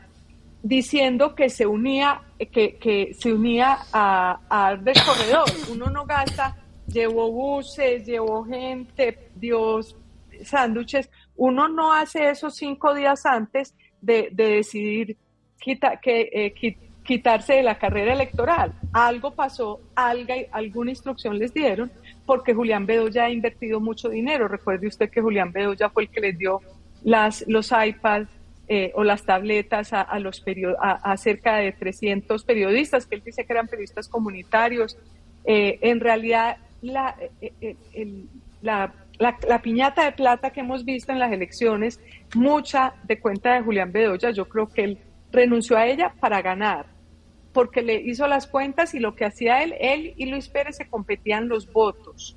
[0.63, 5.45] diciendo que se unía, que, que se unía a, a Corredor.
[5.71, 9.97] Uno no gasta, llevó buses, llevó gente, Dios,
[10.43, 11.11] sándwiches.
[11.37, 15.17] Uno no hace eso cinco días antes de, decidir
[15.61, 16.55] quita, que, eh,
[17.05, 18.73] quitarse de la carrera electoral.
[18.93, 21.93] Algo pasó, algo, alguna instrucción les dieron
[22.27, 24.49] porque Julián Bedoya ha invertido mucho dinero.
[24.49, 26.61] Recuerde usted que Julián Bedoya fue el que les dio
[27.03, 28.29] las, los iPads
[28.67, 30.43] eh, o las tabletas a, los
[30.81, 34.97] a, cerca de 300 periodistas, que él dice que eran periodistas comunitarios.
[35.45, 37.77] Eh, en realidad, la, eh,
[38.63, 42.01] la, la, piñata de plata que hemos visto en las elecciones,
[42.35, 44.99] mucha de cuenta de Julián Bedoya, yo creo que él
[45.31, 46.87] renunció a ella para ganar
[47.55, 50.89] porque le hizo las cuentas y lo que hacía él, él y Luis Pérez se
[50.89, 52.37] competían los votos.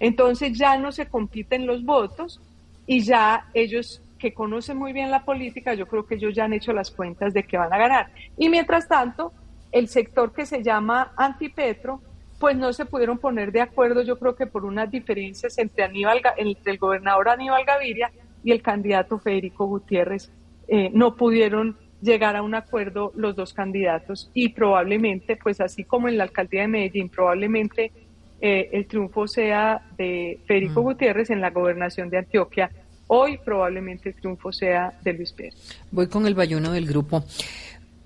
[0.00, 2.40] Entonces ya no se compiten los votos
[2.86, 6.52] y ya ellos que conocen muy bien la política, yo creo que ellos ya han
[6.52, 8.12] hecho las cuentas de que van a ganar.
[8.38, 9.32] Y mientras tanto,
[9.72, 12.00] el sector que se llama antipetro,
[12.38, 16.22] pues no se pudieron poner de acuerdo, yo creo que por unas diferencias entre, Aníbal,
[16.36, 18.12] entre el gobernador Aníbal Gaviria
[18.44, 20.30] y el candidato Federico Gutiérrez.
[20.68, 26.08] Eh, no pudieron llegar a un acuerdo los dos candidatos y probablemente, pues así como
[26.08, 27.92] en la alcaldía de Medellín, probablemente
[28.40, 30.84] eh, el triunfo sea de Federico mm.
[30.84, 32.70] Gutiérrez en la gobernación de Antioquia.
[33.06, 35.54] Hoy probablemente el triunfo sea de Luis Pérez.
[35.90, 37.24] Voy con el bayuno del grupo.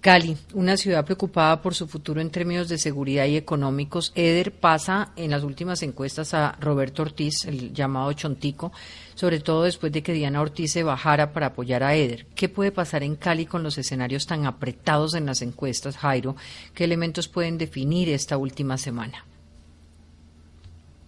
[0.06, 4.12] Cali, una ciudad preocupada por su futuro en términos de seguridad y económicos.
[4.14, 8.70] Eder pasa en las últimas encuestas a Roberto Ortiz, el llamado Chontico,
[9.16, 12.26] sobre todo después de que Diana Ortiz se bajara para apoyar a Eder.
[12.36, 16.36] ¿Qué puede pasar en Cali con los escenarios tan apretados en las encuestas, Jairo?
[16.72, 19.24] ¿Qué elementos pueden definir esta última semana?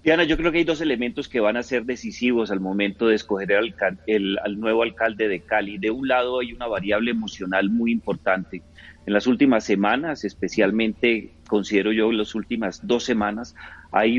[0.02, 3.14] Diana, yo creo que hay dos elementos que van a ser decisivos al momento de
[3.14, 5.76] escoger al, nuevo alcalde de Cali.
[5.76, 8.62] De un lado hay una variable emocional muy importante.
[9.08, 13.54] En las últimas semanas, especialmente considero yo en las últimas dos semanas,
[13.90, 14.18] hay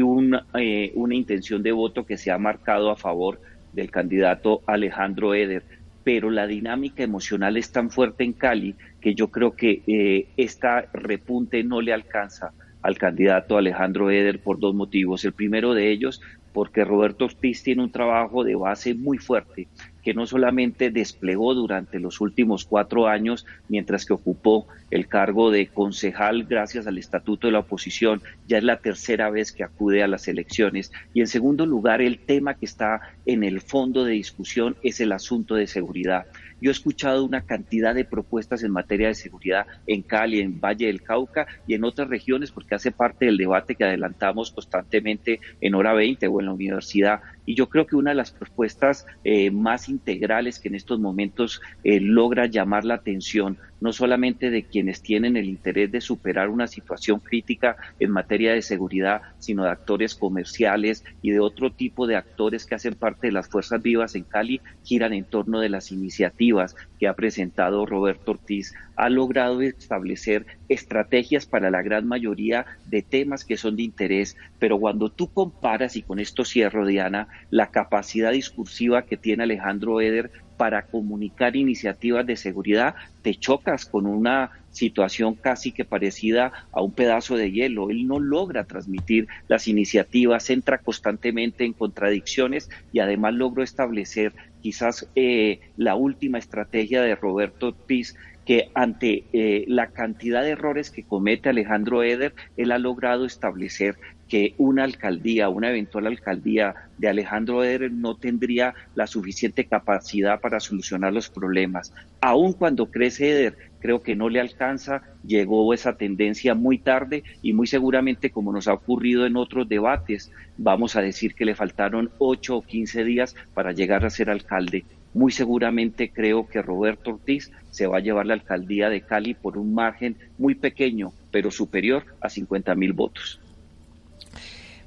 [0.55, 3.39] eh, una intención de voto que se ha marcado a favor
[3.71, 5.63] del candidato Alejandro Eder.
[6.03, 10.81] Pero la dinámica emocional es tan fuerte en Cali que yo creo que eh, esta
[10.91, 15.23] repunte no le alcanza al candidato Alejandro Eder por dos motivos.
[15.23, 16.19] El primero de ellos,
[16.51, 19.67] porque Roberto Ortiz tiene un trabajo de base muy fuerte
[20.09, 25.67] que no solamente desplegó durante los últimos cuatro años mientras que ocupó el cargo de
[25.67, 30.07] concejal gracias al estatuto de la oposición, ya es la tercera vez que acude a
[30.07, 30.91] las elecciones.
[31.13, 35.11] Y en segundo lugar, el tema que está en el fondo de discusión es el
[35.11, 36.25] asunto de seguridad.
[36.61, 40.87] Yo he escuchado una cantidad de propuestas en materia de seguridad en Cali, en Valle
[40.87, 45.75] del Cauca y en otras regiones, porque hace parte del debate que adelantamos constantemente en
[45.75, 47.21] Hora 20 o en la universidad.
[47.49, 51.59] Y yo creo que una de las propuestas eh, más integrales que en estos momentos
[51.83, 56.67] eh, logra llamar la atención no solamente de quienes tienen el interés de superar una
[56.67, 62.15] situación crítica en materia de seguridad, sino de actores comerciales y de otro tipo de
[62.15, 65.91] actores que hacen parte de las fuerzas vivas en Cali, giran en torno de las
[65.91, 68.73] iniciativas que ha presentado Roberto Ortiz.
[68.99, 74.77] Ha logrado establecer estrategias para la gran mayoría de temas que son de interés, pero
[74.77, 80.31] cuando tú comparas, y con esto cierro, Diana, la capacidad discursiva que tiene Alejandro Eder
[80.57, 86.91] para comunicar iniciativas de seguridad, te chocas con una situación casi que parecida a un
[86.91, 87.89] pedazo de hielo.
[87.89, 95.07] Él no logra transmitir las iniciativas, entra constantemente en contradicciones y además logró establecer quizás
[95.15, 101.03] eh, la última estrategia de Roberto Piz que ante eh, la cantidad de errores que
[101.03, 103.95] comete Alejandro Eder, él ha logrado establecer
[104.27, 110.59] que una alcaldía, una eventual alcaldía de Alejandro Eder no tendría la suficiente capacidad para
[110.59, 111.93] solucionar los problemas.
[112.21, 117.53] Aun cuando crece Eder, creo que no le alcanza, llegó esa tendencia muy tarde y
[117.53, 122.11] muy seguramente, como nos ha ocurrido en otros debates, vamos a decir que le faltaron
[122.19, 124.85] 8 o 15 días para llegar a ser alcalde.
[125.13, 129.57] Muy seguramente creo que Roberto Ortiz se va a llevar la alcaldía de Cali por
[129.57, 133.39] un margen muy pequeño, pero superior a 50 mil votos.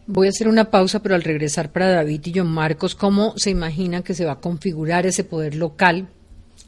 [0.07, 3.51] Voy a hacer una pausa, pero al regresar para David y John Marcos, ¿cómo se
[3.51, 6.09] imaginan que se va a configurar ese poder local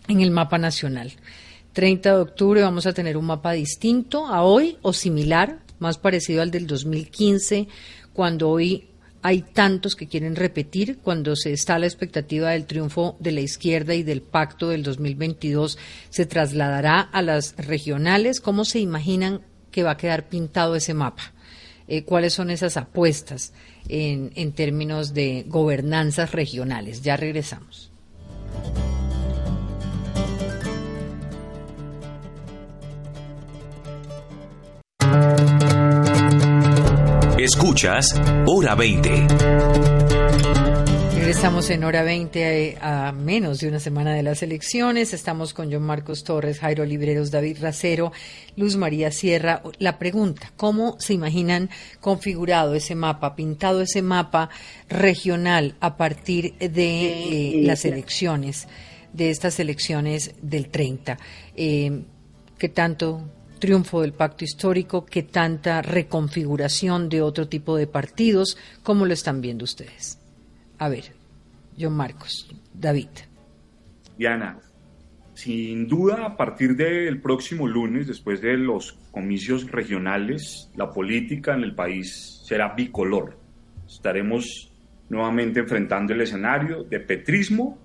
[0.08, 1.12] en el mapa nacional?
[1.72, 6.42] 30 de octubre vamos a tener un mapa distinto a hoy o similar, más parecido
[6.42, 7.66] al del 2015,
[8.12, 8.86] cuando hoy
[9.26, 13.94] hay tantos que quieren repetir, cuando se está la expectativa del triunfo de la izquierda
[13.94, 15.78] y del pacto del 2022,
[16.10, 18.42] se trasladará a las regionales.
[18.42, 21.32] ¿Cómo se imaginan que va a quedar pintado ese mapa?
[21.88, 23.54] Eh, cuáles son esas apuestas
[23.88, 27.00] en, en términos de gobernanzas regionales.
[27.00, 27.90] Ya regresamos.
[37.44, 39.26] Escuchas Hora 20.
[41.28, 45.12] Estamos en hora 20 eh, a, menos de una semana de las elecciones.
[45.12, 48.12] Estamos con John Marcos Torres, Jairo Libreros, David Racero,
[48.56, 49.62] Luz María Sierra.
[49.78, 51.68] La pregunta, ¿cómo se imaginan
[52.00, 54.48] configurado ese mapa, pintado ese mapa
[54.88, 58.68] regional a partir de eh, las elecciones,
[59.12, 61.18] de estas elecciones del 30?
[61.56, 62.04] Eh,
[62.56, 63.20] ¿Qué tanto
[63.64, 65.06] triunfo del pacto histórico?
[65.06, 68.58] ¿Qué tanta reconfiguración de otro tipo de partidos?
[68.82, 70.18] ¿Cómo lo están viendo ustedes?
[70.76, 71.04] A ver,
[71.80, 73.08] John Marcos, David.
[74.18, 74.58] Diana,
[75.32, 81.62] sin duda, a partir del próximo lunes, después de los comicios regionales, la política en
[81.62, 83.38] el país será bicolor.
[83.88, 84.74] Estaremos
[85.08, 87.78] nuevamente enfrentando el escenario de petrismo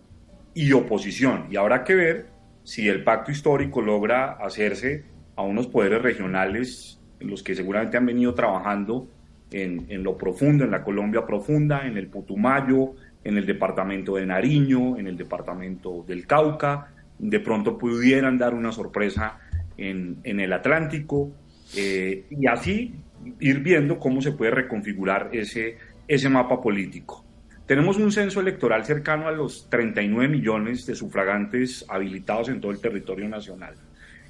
[0.53, 1.45] y oposición.
[1.49, 2.25] Y habrá que ver
[2.65, 8.06] si el pacto histórico logra hacerse a unos poderes regionales en los que seguramente han
[8.06, 9.08] venido trabajando
[9.52, 14.97] en, lo profundo, en la Colombia profunda, en el Putumayo, en el departamento de Nariño,
[14.97, 19.40] en el departamento del Cauca, de pronto pudieran dar una sorpresa
[19.77, 21.31] en, el Atlántico
[21.73, 22.96] eh, y así
[23.40, 27.23] ir viendo cómo se puede reconfigurar ese, ese mapa político.
[27.65, 32.81] Tenemos un censo electoral cercano a los 39 millones de sufragantes habilitados en todo el
[32.81, 33.75] territorio nacional.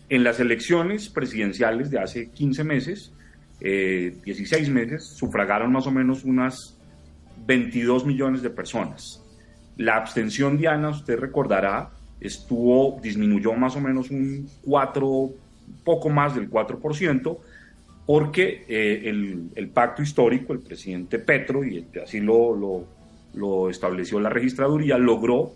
[0.10, 3.14] En las elecciones presidenciales de hace 15 meses,
[3.60, 6.78] 16 eh, meses, sufragaron más o menos unas
[7.45, 9.24] 22 millones de personas.
[9.78, 15.30] La abstención, Diana, usted recordará, estuvo, disminuyó más o menos un 4,
[15.84, 17.38] poco más del 4%,
[18.05, 22.88] porque eh, el, pacto histórico, el presidente Petro, y así lo,
[23.36, 25.53] lo, estableció la registraduría, logró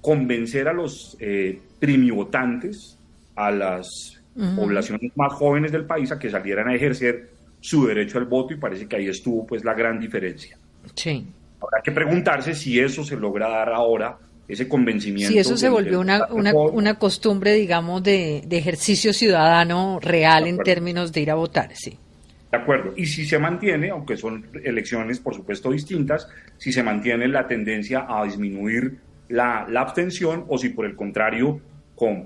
[0.00, 2.98] convencer a los eh, primivotantes,
[3.46, 4.20] a las
[4.56, 7.30] poblaciones más jóvenes del país, a que salieran a ejercer
[7.60, 10.58] su derecho al voto y parece que ahí estuvo pues la gran diferencia.
[10.94, 11.26] Sí.
[11.60, 14.16] Habrá que preguntarse si eso se logra dar ahora,
[14.48, 15.32] ese convencimiento.
[15.32, 20.58] Si eso se volvió una, una, una, costumbre, digamos, de, de ejercicio ciudadano real en
[20.58, 21.98] términos de ir a votar, sí.
[22.50, 22.94] De acuerdo.
[22.96, 26.26] Y si se mantiene, aunque son elecciones por supuesto distintas,
[26.56, 31.60] si se mantiene la tendencia a disminuir la, la abstención o si por el contrario,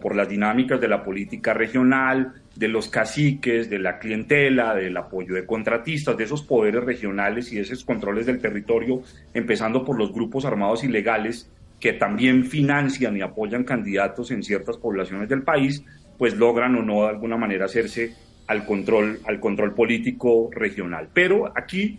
[0.00, 5.34] por las dinámicas de la política regional, de los caciques, de la clientela, del apoyo
[5.34, 9.02] de contratistas, de esos poderes regionales y de esos controles del territorio,
[9.32, 11.50] empezando por los grupos armados ilegales
[11.80, 15.84] que también financian y apoyan candidatos en ciertas poblaciones del país,
[16.18, 18.14] pues logran o no de alguna manera hacerse
[18.46, 21.08] al control, al control político regional.
[21.12, 21.98] Pero aquí,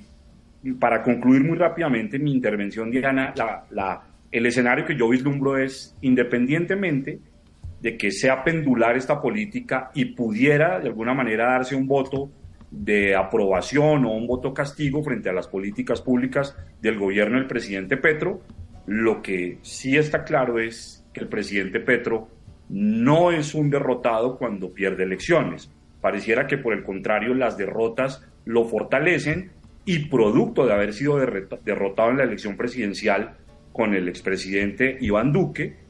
[0.80, 3.34] para concluir muy rápidamente mi intervención, Diana,
[3.70, 4.02] la,
[4.32, 7.20] el escenario que yo vislumbro es, independientemente
[7.86, 12.32] de que sea pendular esta política y pudiera de alguna manera darse un voto
[12.72, 17.98] de aprobación o un voto castigo frente a las políticas públicas del gobierno del presidente
[17.98, 18.42] Petro,
[18.88, 22.28] lo que sí está claro es que el presidente Petro
[22.70, 25.70] no es un derrotado cuando pierde elecciones.
[26.02, 29.52] Pareciera que por el contrario las derrotas lo fortalecen
[29.86, 31.20] y producto de haber sido
[31.64, 33.38] derrotado en la elección presidencial
[33.72, 35.85] con el expresidente Iván Duque,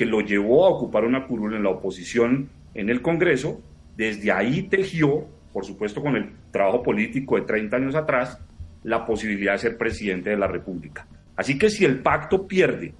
[0.00, 3.60] que lo llevó a ocupar una curul en la oposición en el Congreso,
[3.98, 8.38] desde ahí tejió, por supuesto con el trabajo político de 30 años atrás,
[8.82, 11.06] la posibilidad de ser presidente de la República.
[11.36, 12.94] Así que si el pacto pierde,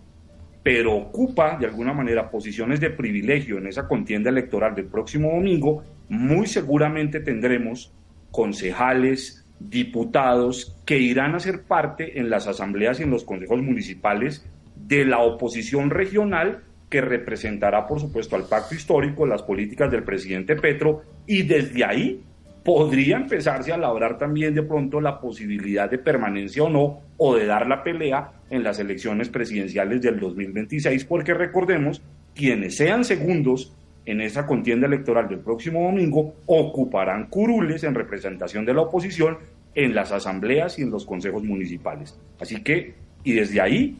[0.63, 5.83] pero ocupa de alguna manera posiciones de privilegio en esa contienda electoral del próximo domingo,
[6.11, 7.95] muy seguramente tendremos
[8.31, 14.47] concejales, diputados que irán a ser parte en las asambleas y en los consejos municipales
[14.77, 20.57] de la oposición regional que representará, por supuesto, al pacto histórico, las políticas del presidente
[20.57, 22.21] Petro, y desde ahí
[22.65, 27.47] podría empezarse a labrar también de pronto la posibilidad de permanencia o no, o de
[27.47, 32.03] dar la pelea en las elecciones presidenciales del 2026, porque recordemos,
[32.35, 33.73] quienes sean segundos
[34.05, 39.39] en esa contienda electoral del próximo domingo ocuparán curules en representación de la oposición
[39.75, 42.19] en las asambleas y en los consejos municipales.
[42.41, 43.97] Así que, y desde ahí,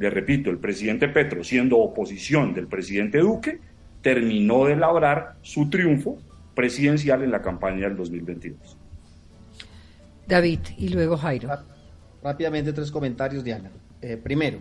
[0.00, 3.60] le repito, el presidente Petro, siendo oposición del presidente Duque,
[4.02, 6.18] terminó de labrar su triunfo
[6.54, 8.78] presidencial en la campaña del 2022.
[10.26, 11.50] David, y luego Jairo.
[12.22, 13.70] Rápidamente tres comentarios, Diana.
[14.00, 14.58] Eh, primero,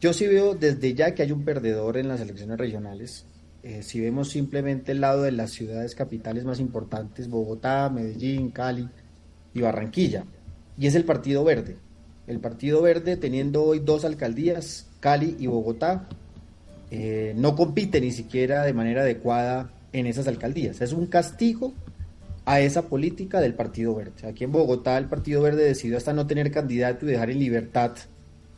[0.00, 3.26] yo sí veo desde ya que hay un perdedor en las elecciones regionales
[3.62, 8.88] eh, si vemos simplemente el lado de las ciudades capitales más importantes, Bogotá, Medellín, Cali
[9.54, 10.24] y Barranquilla,
[10.76, 11.76] y es el Partido Verde.
[12.26, 16.08] El Partido Verde, teniendo hoy dos alcaldías, Cali y Bogotá,
[16.90, 20.80] eh, no compite ni siquiera de manera adecuada en esas alcaldías.
[20.80, 21.72] Es un castigo
[22.44, 24.26] a esa política del Partido Verde.
[24.26, 27.92] Aquí en Bogotá el Partido Verde decidió hasta no tener candidato y dejar en libertad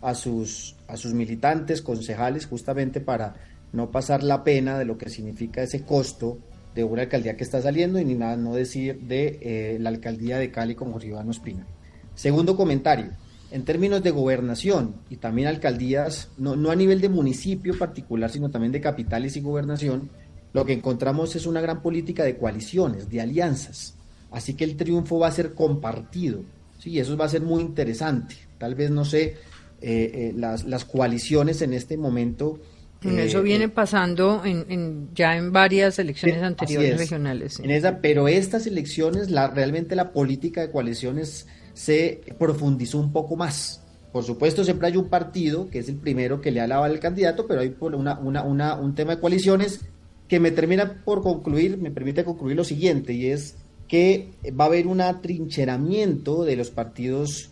[0.01, 3.37] a sus, a sus militantes, concejales, justamente para
[3.73, 6.39] no pasar la pena de lo que significa ese costo
[6.75, 10.39] de una alcaldía que está saliendo y ni nada no decir de eh, la alcaldía
[10.39, 11.67] de Cali con Jorge Iván Ospina.
[12.15, 13.13] Segundo comentario,
[13.55, 18.51] en términos de gobernación y también alcaldías, no, no a nivel de municipio particular, sino
[18.51, 20.11] también de capitales y gobernación,
[20.53, 23.95] lo que encontramos es una gran política de coaliciones, de alianzas.
[24.33, 26.43] Así que el triunfo va a ser compartido.
[26.81, 28.35] Sí, eso va a ser muy interesante.
[28.59, 29.37] Tal vez, no sé, eh,
[29.81, 32.59] eh, las, las coaliciones en este momento
[33.05, 37.61] eso eh, viene pasando en, ya en varias elecciones anteriores regionales.
[37.61, 43.37] En esa, pero estas elecciones, la, realmente la política de coaliciones se profundizó un poco
[43.37, 43.83] más.
[44.13, 47.47] Por supuesto, siempre hay un partido que es el primero que le alaba al candidato,
[47.47, 49.81] pero hay una, una, un tema de coaliciones
[50.29, 53.57] que me termina por concluir, me permite concluir lo siguiente, y es
[53.89, 57.51] que va a haber un atrincheramiento de los partidos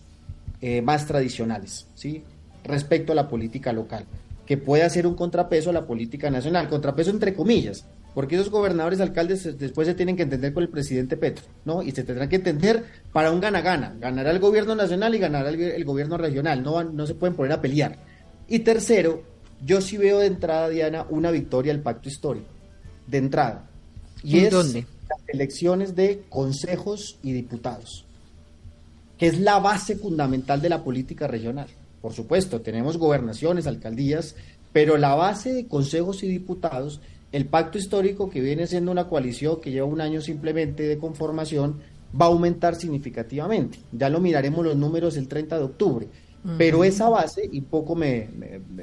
[0.60, 2.22] eh, más tradicionales, ¿sí?
[2.64, 4.06] respecto a la política local
[4.46, 9.00] que puede hacer un contrapeso a la política nacional, contrapeso entre comillas, porque esos gobernadores,
[9.00, 11.82] alcaldes después se tienen que entender con el presidente Petro, ¿no?
[11.82, 15.84] Y se tendrán que entender para un gana-gana, ganará el gobierno nacional y ganará el,
[15.84, 17.98] gobierno regional, no, no se pueden poner a pelear.
[18.48, 19.22] Y tercero,
[19.64, 22.48] yo sí veo de entrada, Diana, una victoria al pacto histórico,
[23.06, 23.70] de entrada.
[24.22, 24.86] Y es dónde?
[25.08, 28.04] las elecciones de consejos y diputados,
[29.18, 31.68] que es la base fundamental de la política regional.
[32.00, 34.34] Por supuesto, tenemos gobernaciones, alcaldías,
[34.72, 37.00] pero la base de consejos y diputados,
[37.32, 41.80] el pacto histórico que viene siendo una coalición que lleva un año simplemente de conformación,
[42.18, 43.78] va a aumentar significativamente.
[43.90, 46.08] Ya lo miraremos los números el 30 de octubre.
[46.58, 48.28] Pero esa base, y poco me,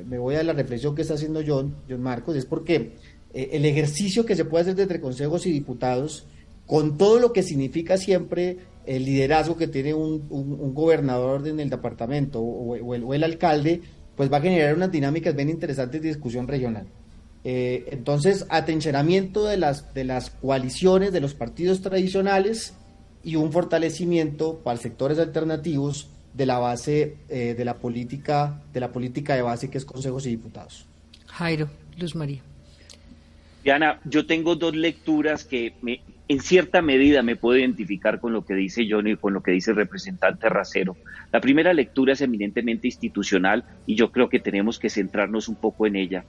[0.06, 2.94] me, voy a la reflexión que está haciendo John, John Marcos, es porque
[3.34, 6.26] eh, el ejercicio que se puede hacer entre consejos y diputados,
[6.66, 12.40] con todo lo que significa siempre el liderazgo que tiene un, gobernador en el departamento
[12.42, 13.82] o, el, alcalde,
[14.16, 16.88] pues va a generar unas dinámicas bien interesantes de discusión regional.
[17.44, 22.74] Eh, entonces, atencionamiento de las, de las coaliciones, de los partidos tradicionales
[23.24, 28.92] y un fortalecimiento para sectores alternativos de la base eh, de la política de la
[28.92, 30.86] política de base que es consejos y diputados.
[31.28, 32.42] Jairo, Luz María.
[33.64, 38.46] Diana, yo tengo dos lecturas que me, en cierta medida me puedo identificar con lo
[38.46, 40.96] que dice Johnny y con lo que dice el representante Racero.
[41.32, 45.88] La primera lectura es eminentemente institucional y yo creo que tenemos que centrarnos un poco
[45.88, 46.24] en ella.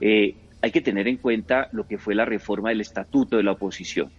[0.00, 3.52] Eh, hay que tener en cuenta lo que fue la reforma del estatuto de la
[3.52, 4.10] oposición.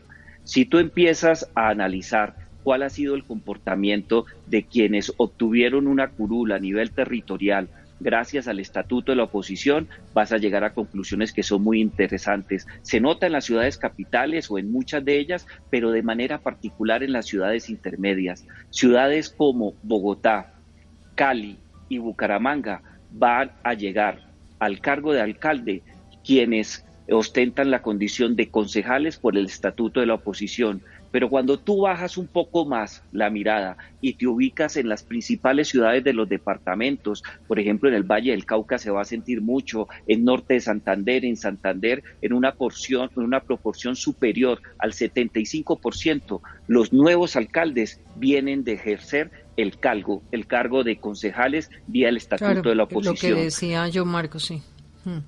[0.44, 6.56] Si tú empiezas a analizar cuál ha sido el comportamiento de quienes obtuvieron una curula
[6.56, 7.70] a nivel territorial
[8.00, 12.68] gracias al estatuto de la oposición, vas a llegar a conclusiones que son muy interesantes.
[12.82, 17.04] Se nota en las ciudades capitales o en muchas de ellas, pero de manera particular
[17.04, 18.46] en las ciudades intermedias.
[18.70, 20.54] Ciudades como Bogotá,
[21.16, 22.82] Cali y Bucaramanga
[23.12, 24.20] van a llegar
[24.60, 25.82] al cargo de alcalde
[26.24, 30.82] quienes ostentan la condición de concejales por el estatuto de la oposición.
[31.12, 35.68] Pero cuando tú bajas un poco más la mirada y te ubicas en las principales
[35.68, 39.40] ciudades de los departamentos, por ejemplo en el Valle del Cauca se va a sentir
[39.40, 44.94] mucho, en norte de Santander, en Santander, en una porción, en una proporción superior al
[44.94, 52.18] 75%, los nuevos alcaldes vienen de ejercer el cargo, el cargo de concejales vía el
[52.18, 53.34] estatuto de la oposición.
[53.34, 54.64] Lo que decía yo, Marcos, sí.
[55.06, 55.20] Hmm.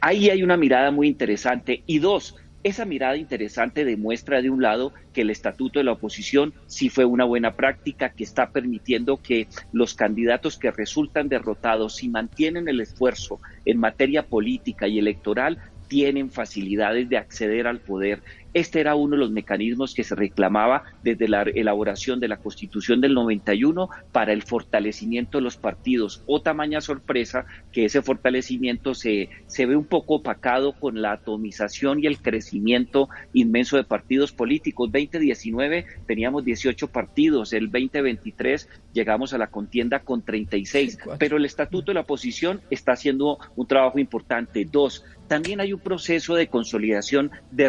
[0.00, 1.82] Ahí hay una mirada muy interesante.
[1.86, 6.54] Y dos, esa mirada interesante demuestra de un lado que el estatuto de la oposición
[6.66, 12.08] sí fue una buena práctica que está permitiendo que los candidatos que resultan derrotados y
[12.08, 18.22] mantienen el esfuerzo en materia política y electoral tienen facilidades de acceder al poder
[18.54, 23.00] este era uno de los mecanismos que se reclamaba desde la elaboración de la Constitución
[23.00, 26.22] del 91 para el fortalecimiento de los partidos.
[26.26, 32.02] O tamaña sorpresa que ese fortalecimiento se, se ve un poco opacado con la atomización
[32.02, 34.90] y el crecimiento inmenso de partidos políticos.
[34.92, 41.90] 2019 teníamos 18 partidos, el 2023 llegamos a la contienda con 36, pero el Estatuto
[41.90, 44.66] de la Oposición está haciendo un trabajo importante.
[44.70, 47.68] Dos, también hay un proceso de consolidación de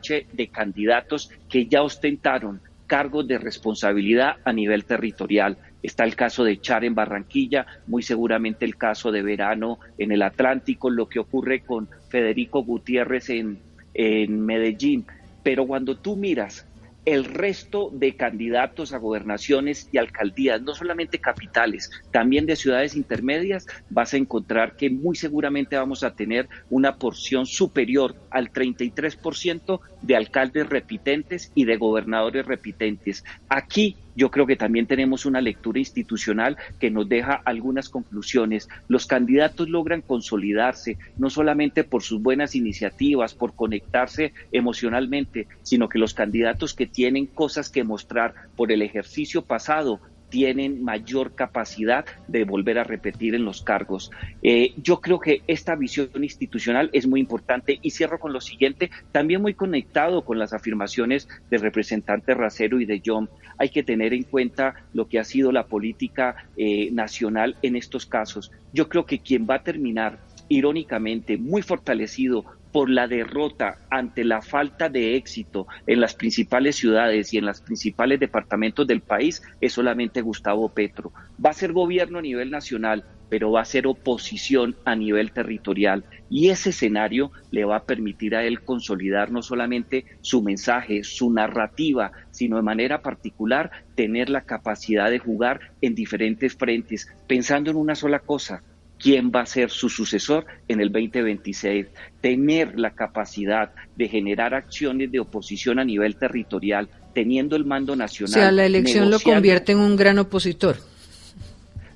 [0.00, 5.56] de candidatos que ya ostentaron cargos de responsabilidad a nivel territorial.
[5.82, 10.22] Está el caso de Char en Barranquilla, muy seguramente el caso de Verano en el
[10.22, 13.58] Atlántico, lo que ocurre con Federico Gutiérrez en,
[13.94, 15.06] en Medellín.
[15.42, 16.66] Pero cuando tú miras
[17.04, 23.66] el resto de candidatos a gobernaciones y alcaldías, no solamente capitales, también de ciudades intermedias,
[23.88, 30.16] vas a encontrar que muy seguramente vamos a tener una porción superior al 33% de
[30.16, 33.24] alcaldes repitentes y de gobernadores repitentes.
[33.48, 38.68] Aquí yo creo que también tenemos una lectura institucional que nos deja algunas conclusiones.
[38.88, 45.98] Los candidatos logran consolidarse no solamente por sus buenas iniciativas, por conectarse emocionalmente, sino que
[45.98, 50.00] los candidatos que tienen cosas que mostrar por el ejercicio pasado
[50.30, 54.10] tienen mayor capacidad de volver a repetir en los cargos.
[54.42, 58.90] Eh, yo creo que esta visión institucional es muy importante y cierro con lo siguiente,
[59.12, 63.28] también muy conectado con las afirmaciones del representante Racero y de John.
[63.58, 68.06] Hay que tener en cuenta lo que ha sido la política eh, nacional en estos
[68.06, 68.50] casos.
[68.72, 70.18] Yo creo que quien va a terminar
[70.48, 77.32] irónicamente muy fortalecido por la derrota ante la falta de éxito en las principales ciudades
[77.32, 81.12] y en los principales departamentos del país es solamente Gustavo Petro.
[81.44, 86.04] Va a ser gobierno a nivel nacional, pero va a ser oposición a nivel territorial.
[86.28, 91.32] Y ese escenario le va a permitir a él consolidar no solamente su mensaje, su
[91.32, 97.76] narrativa, sino de manera particular tener la capacidad de jugar en diferentes frentes, pensando en
[97.76, 98.62] una sola cosa,
[99.00, 101.86] quién va a ser su sucesor en el 2026,
[102.20, 108.38] tener la capacidad de generar acciones de oposición a nivel territorial, teniendo el mando nacional.
[108.38, 110.76] O sea, la elección lo convierte en un gran opositor.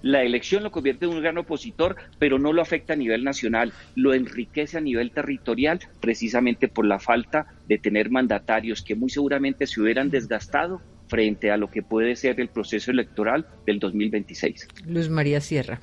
[0.02, 3.72] la elección lo convierte en un gran opositor, pero no lo afecta a nivel nacional,
[3.94, 9.66] lo enriquece a nivel territorial precisamente por la falta de tener mandatarios que muy seguramente
[9.66, 14.68] se hubieran desgastado frente a lo que puede ser el proceso electoral del 2026.
[14.86, 15.80] Luz María Sierra.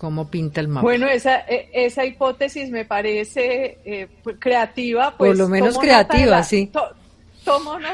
[0.00, 0.82] ¿Cómo pinta el mapa?
[0.82, 5.14] Bueno, esa, e, esa hipótesis me parece eh, creativa.
[5.16, 6.70] Pues, Por lo menos creativa, sí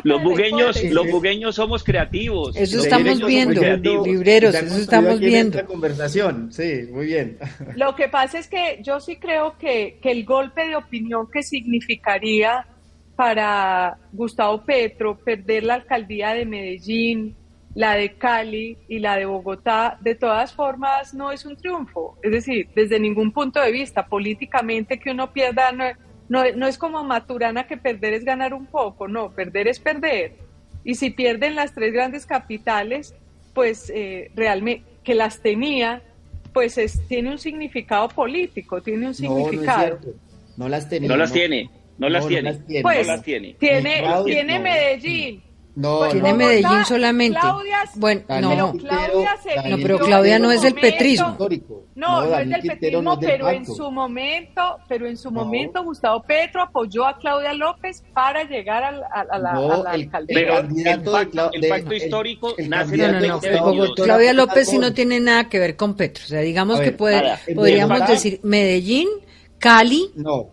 [0.03, 2.57] los bugueños, los bugueños somos creativos.
[2.57, 3.61] Eso estamos viendo,
[4.05, 5.65] libreros, eso estamos viendo.
[5.67, 7.39] conversación, sí, muy bien.
[7.77, 11.43] Lo que pasa es que yo sí creo que, que el golpe de opinión que
[11.43, 12.67] significaría
[13.15, 17.35] para Gustavo Petro perder la alcaldía de Medellín,
[17.77, 22.19] la de Cali y la de Bogotá, de todas formas no es un triunfo.
[22.23, 25.85] Es decir, desde ningún punto de vista, políticamente que uno pierda no,
[26.57, 30.33] no es como Maturana que perder es ganar un poco, no, perder es perder.
[30.85, 33.15] Y si pierden las tres grandes capitales,
[33.53, 36.03] pues eh, realmente que las tenía,
[36.55, 39.99] pues es, tiene un significado político, tiene un significado.
[40.57, 41.09] No, las tiene.
[41.09, 41.71] No las tiene.
[41.99, 42.55] No las tiene.
[42.83, 43.55] Pues, no las tiene.
[43.59, 45.43] Tiene, tiene Medellín,
[45.77, 47.39] no, tiene Medellín solamente.
[47.97, 48.73] bueno, no.
[48.73, 49.37] Pero Claudia,
[49.69, 51.37] no, pero Claudia no es del petrismo.
[51.95, 56.63] No, no, es del petrismo, pero en su momento, pero en su momento Gustavo Petro
[56.63, 60.35] apoyó a Claudia López para llegar a, a, la, alcaldía.
[60.35, 65.59] Pero el, pacto, histórico nace no, no, no, Claudia López sí no tiene nada que
[65.59, 66.25] ver con Petro.
[66.25, 67.23] O sea, digamos que puede,
[67.55, 69.09] podríamos decir Medellín
[69.59, 70.51] Cali, no,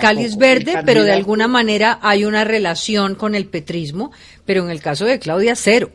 [0.00, 4.12] Cali es verde, pero de alguna manera hay una relación con el petrismo,
[4.44, 5.90] pero en el caso de Claudia, cero.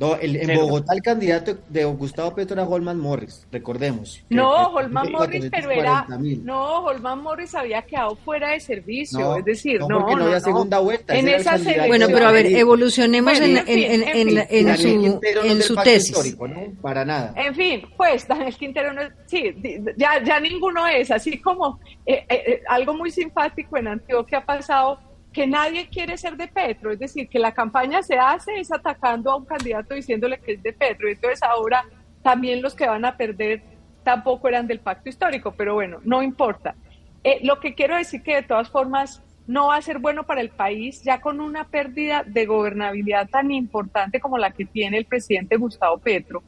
[0.00, 4.24] No, en Bogotá el candidato de Gustavo Petro era Holman Morris, recordemos.
[4.30, 6.06] No, Holman Morris, pero era.
[6.08, 9.88] No, Holman Morris había quedado fuera de servicio, es decir, no.
[9.88, 11.14] No, porque no, había segunda vuelta.
[11.14, 16.36] En esa bueno, pero a ver, evolucionemos en, en, en, en, su, en su tesis.
[16.80, 17.34] Para nada.
[17.36, 19.54] En fin, pues Daniel Quintero no sí,
[19.98, 24.46] ya, ya ninguno es, así como eh, eh, eh, algo muy simpático en Antioquia ha
[24.46, 28.72] pasado que nadie quiere ser de Petro, es decir, que la campaña se hace es
[28.72, 31.84] atacando a un candidato diciéndole que es de Petro, entonces ahora
[32.22, 33.62] también los que van a perder
[34.02, 36.74] tampoco eran del pacto histórico, pero bueno, no importa.
[37.22, 40.40] Eh, lo que quiero decir que de todas formas no va a ser bueno para
[40.40, 45.06] el país ya con una pérdida de gobernabilidad tan importante como la que tiene el
[45.06, 46.42] presidente Gustavo Petro,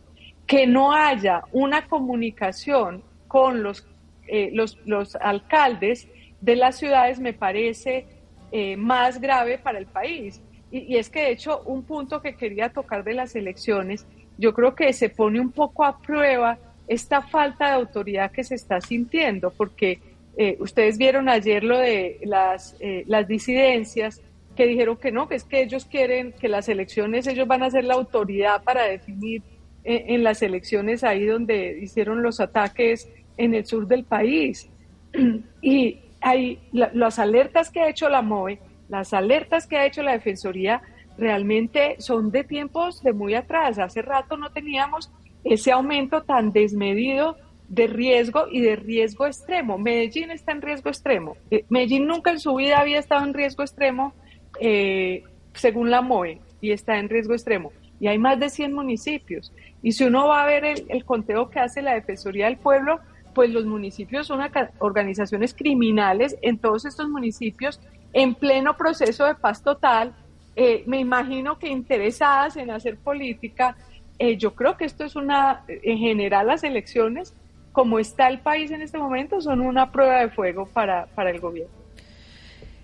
[0.47, 3.87] que no haya una comunicación con los,
[4.29, 6.09] eh, los, los alcaldes
[6.41, 8.07] de las ciudades me parece
[8.53, 10.41] eh, más grave para el país.
[10.71, 14.07] Y, es que, de hecho, un punto que quería tocar de las elecciones,
[14.39, 18.55] yo creo que se pone un poco a prueba esta falta de autoridad que se
[18.55, 20.01] está sintiendo, porque
[20.37, 24.21] eh, ustedes vieron ayer lo de las, eh, las disidencias
[24.57, 27.71] que dijeron que no, que es que ellos quieren que las elecciones, ellos van a
[27.71, 29.43] ser la autoridad para definir
[29.85, 34.69] en las elecciones ahí donde hicieron los ataques en el sur del país.
[35.63, 38.59] Y, hay, las alertas que ha hecho la MOE,
[38.89, 40.83] las alertas que ha hecho la Defensoría,
[41.19, 43.79] realmente son de tiempos de muy atrás.
[43.79, 45.11] Hace rato no teníamos
[45.45, 47.37] ese aumento tan desmedido
[47.69, 49.79] de riesgo y de riesgo extremo.
[49.79, 51.37] Medellín está en riesgo extremo.
[51.51, 54.13] Eh, Medellín nunca en su vida había estado en riesgo extremo,
[54.61, 57.73] eh, según la MOE, y está en riesgo extremo.
[57.99, 59.53] Y hay más de 100 municipios.
[59.83, 63.01] Y si uno va a ver el, el conteo que hace la Defensoría del Pueblo,
[63.35, 64.41] pues los municipios son
[64.79, 67.81] organizaciones criminales en todos estos municipios
[68.13, 70.15] en pleno proceso de paz total.
[70.55, 73.77] Eh, me imagino que interesadas en hacer política.
[74.19, 77.35] Eh, yo creo que esto es una, en general las elecciones,
[77.73, 81.41] como está el país en este momento, son una prueba de fuego para, para el
[81.41, 81.73] gobierno.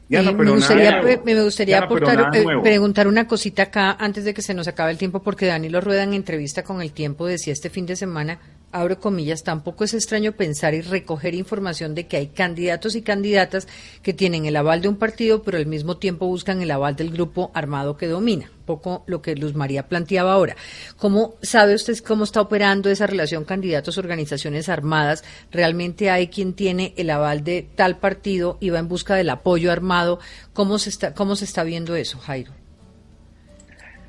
[0.08, 4.90] me, gustaría, me gustaría eh, preguntar una cosita acá antes de que se nos acabe
[4.90, 8.38] el tiempo, porque Danilo Rueda en entrevista con El Tiempo decía este fin de semana
[8.72, 13.66] abro comillas, tampoco es extraño pensar y recoger información de que hay candidatos y candidatas
[14.02, 17.10] que tienen el aval de un partido, pero al mismo tiempo buscan el aval del
[17.10, 18.50] grupo armado que domina.
[18.66, 20.54] Poco lo que Luz María planteaba ahora.
[20.98, 25.24] ¿Cómo sabe usted cómo está operando esa relación candidatos-organizaciones armadas?
[25.50, 29.72] ¿Realmente hay quien tiene el aval de tal partido y va en busca del apoyo
[29.72, 30.18] armado?
[30.52, 32.52] ¿Cómo se está, cómo se está viendo eso, Jairo?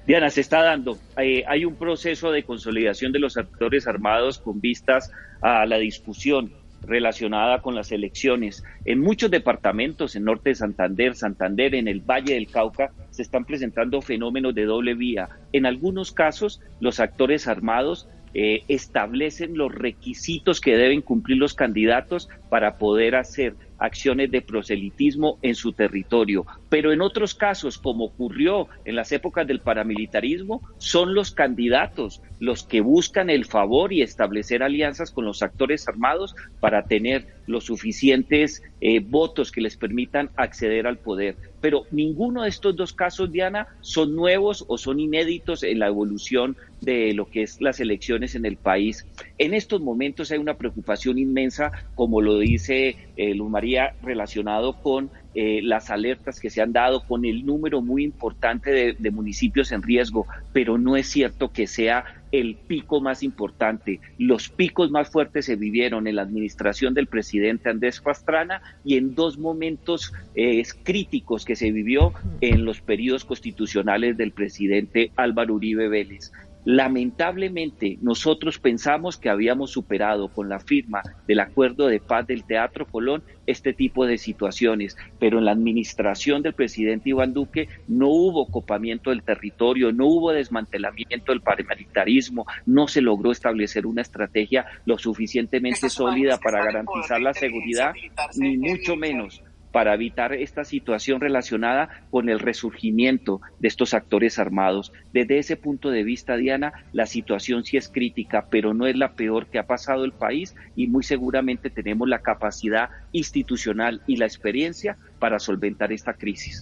[0.10, 0.98] Diana, se está dando.
[1.18, 6.52] Eh, hay un proceso de consolidación de los actores armados con vistas a la discusión
[6.82, 8.64] relacionada con las elecciones.
[8.86, 13.46] En muchos departamentos, en Norte de Santander, Santander, en el Valle del Cauca, se están
[13.46, 15.30] presentando fenómenos de doble vía.
[15.54, 22.30] En algunos casos, los actores armados eh, establecen los requisitos que deben cumplir los candidatos
[22.50, 26.46] para poder hacer acciones de proselitismo en su territorio.
[26.70, 32.64] Pero en otros casos, como ocurrió en las épocas del paramilitarismo, son los candidatos los
[32.64, 38.62] que buscan el favor y establecer alianzas con los actores armados para tener los suficientes
[38.82, 41.36] eh, votos que les permitan acceder al poder.
[41.62, 46.56] Pero ninguno de estos dos casos, Diana, son nuevos o son inéditos en la evolución
[46.82, 49.06] de lo que es las elecciones en el país.
[49.38, 55.10] En estos momentos hay una preocupación inmensa, como lo dice eh, Luz María, relacionado con
[55.36, 59.84] eh, las alertas que se han dado, con el número muy importante de, municipios en
[59.84, 64.00] riesgo, pero no es cierto que sea el pico más importante.
[64.18, 69.14] Los picos más fuertes se vivieron en la administración del presidente Andrés Pastrana y en
[69.14, 75.90] dos momentos eh, críticos que se vivió en los periodos constitucionales del presidente Álvaro Uribe
[75.90, 76.32] Vélez.
[76.66, 82.86] Lamentablemente, nosotros pensamos que habíamos superado con la firma del acuerdo de paz del Teatro
[82.86, 88.46] Colón este tipo de situaciones, pero en la administración del presidente Iván Duque no hubo
[88.48, 94.98] copamiento del territorio, no hubo desmantelamiento del paramilitarismo, no se logró establecer una estrategia lo
[94.98, 97.94] suficientemente sólida para garantizar la seguridad,
[98.36, 99.42] ni mucho menos
[99.72, 104.92] para evitar esta situación relacionada con el resurgimiento de estos actores armados.
[105.14, 109.14] Desde ese punto de vista, Diana, la situación sí es crítica, pero no es la
[109.14, 114.26] peor que ha pasado el país y muy seguramente tenemos la capacidad institucional y la
[114.26, 116.62] experiencia para solventar esta crisis.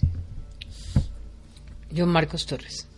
[1.94, 2.88] John Marcos Torres.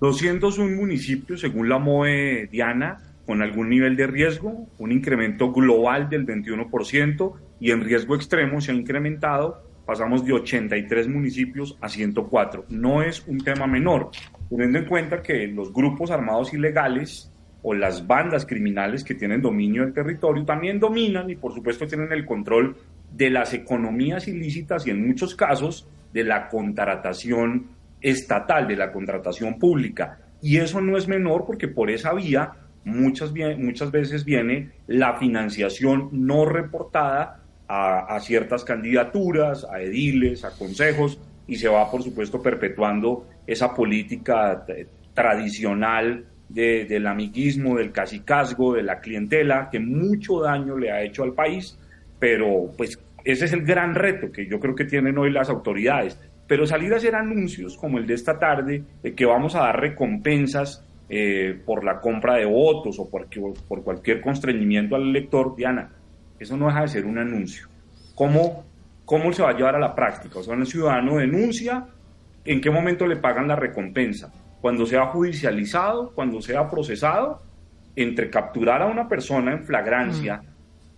[0.00, 6.24] 201 municipios, según la MOE Diana, con algún nivel de riesgo, un incremento global del
[6.24, 12.66] 21% y en riesgo extremo se ha incrementado, pasamos de 83 municipios a 104.
[12.68, 14.10] No es un tema menor,
[14.48, 17.32] teniendo en cuenta que los grupos armados ilegales
[17.62, 22.12] o las bandas criminales que tienen dominio del territorio también dominan y por supuesto tienen
[22.12, 22.76] el control
[23.12, 27.66] de las economías ilícitas y en muchos casos de la contratación
[28.00, 30.18] estatal, de la contratación pública.
[30.40, 32.52] Y eso no es menor porque por esa vía
[32.84, 41.20] muchas, muchas veces viene la financiación no reportada a, ciertas candidaturas, a ediles, a consejos,
[41.46, 44.64] y se va, por supuesto, perpetuando esa política
[45.14, 51.34] tradicional del amiguismo, del cacicazgo, de la clientela, que mucho daño le ha hecho al
[51.34, 51.78] país,
[52.18, 56.18] pero pues ese es el gran reto que yo creo que tienen hoy las autoridades.
[56.46, 59.78] Pero salir a hacer anuncios como el de esta tarde, de que vamos a dar
[59.78, 63.26] recompensas eh, por la compra de votos o por,
[63.68, 65.90] por cualquier constreñimiento al elector, Diana,
[66.38, 67.68] eso no deja de ser un anuncio.
[68.14, 68.64] ¿Cómo,
[69.04, 70.38] cómo se va a llevar a la práctica?
[70.38, 71.86] O sea, un ciudadano denuncia,
[72.44, 74.32] ¿en qué momento le pagan la recompensa?
[74.60, 77.42] Cuando sea judicializado, cuando sea procesado,
[77.94, 80.42] entre capturar a una persona en flagrancia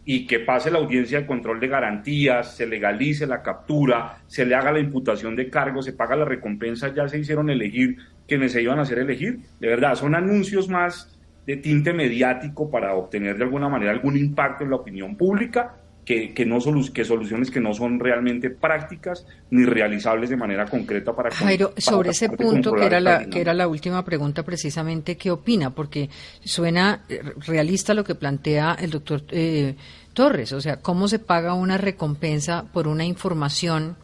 [0.05, 4.55] y que pase la audiencia de control de garantías, se legalice la captura, se le
[4.55, 8.63] haga la imputación de cargo, se paga la recompensa, ya se hicieron elegir quienes se
[8.63, 9.41] iban a hacer elegir.
[9.61, 14.65] De verdad, son anuncios más de tinte mediático para obtener de alguna manera algún impacto
[14.65, 16.59] en la opinión pública que, que, no
[16.93, 22.11] que soluciones que no son realmente prácticas ni realizables de manera concreta para Jairo, sobre
[22.11, 26.09] ese punto que era la que era la última pregunta precisamente qué opina porque
[26.43, 29.77] suena eh, realista lo que plantea el doctor eh,
[30.13, 33.97] Torres o sea cómo se paga una recompensa por una información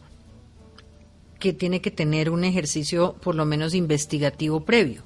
[1.39, 5.03] que tiene que tener un ejercicio por lo menos investigativo previo.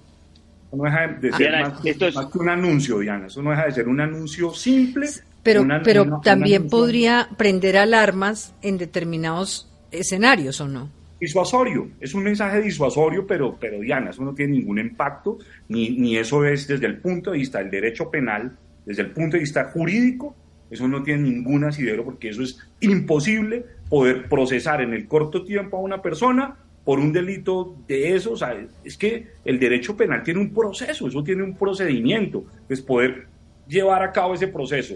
[0.73, 3.27] No deja de ser más, que un anuncio, Diana.
[3.27, 5.07] Eso no deja de ser un anuncio simple.
[5.43, 10.89] Pero, pero también podría prender alarmas en determinados escenarios, ¿o no?
[11.19, 11.89] Disuasorio.
[11.99, 16.45] Es un mensaje disuasorio, pero, pero Diana, eso no tiene ningún impacto, ni, ni eso
[16.45, 20.35] es desde el punto de vista del derecho penal, desde el punto de vista jurídico,
[20.71, 25.77] eso no tiene ningún asidero porque eso es imposible poder procesar en el corto tiempo
[25.77, 28.33] a una persona por un delito de eso.
[28.33, 32.45] O sea, es que el derecho penal tiene un proceso, eso tiene un procedimiento.
[32.69, 33.27] Es poder
[33.67, 34.95] llevar a cabo ese proceso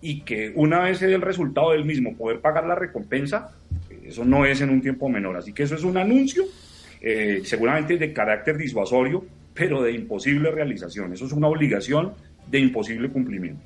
[0.00, 3.52] y que una vez se dé el resultado del mismo, poder pagar la recompensa,
[4.04, 5.36] eso no es en un tiempo menor.
[5.36, 6.44] Así que eso es un anuncio,
[7.00, 9.24] eh, seguramente de carácter disuasorio,
[9.54, 11.12] pero de imposible realización.
[11.12, 12.12] Eso es una obligación
[12.50, 13.62] de imposible cumplimiento.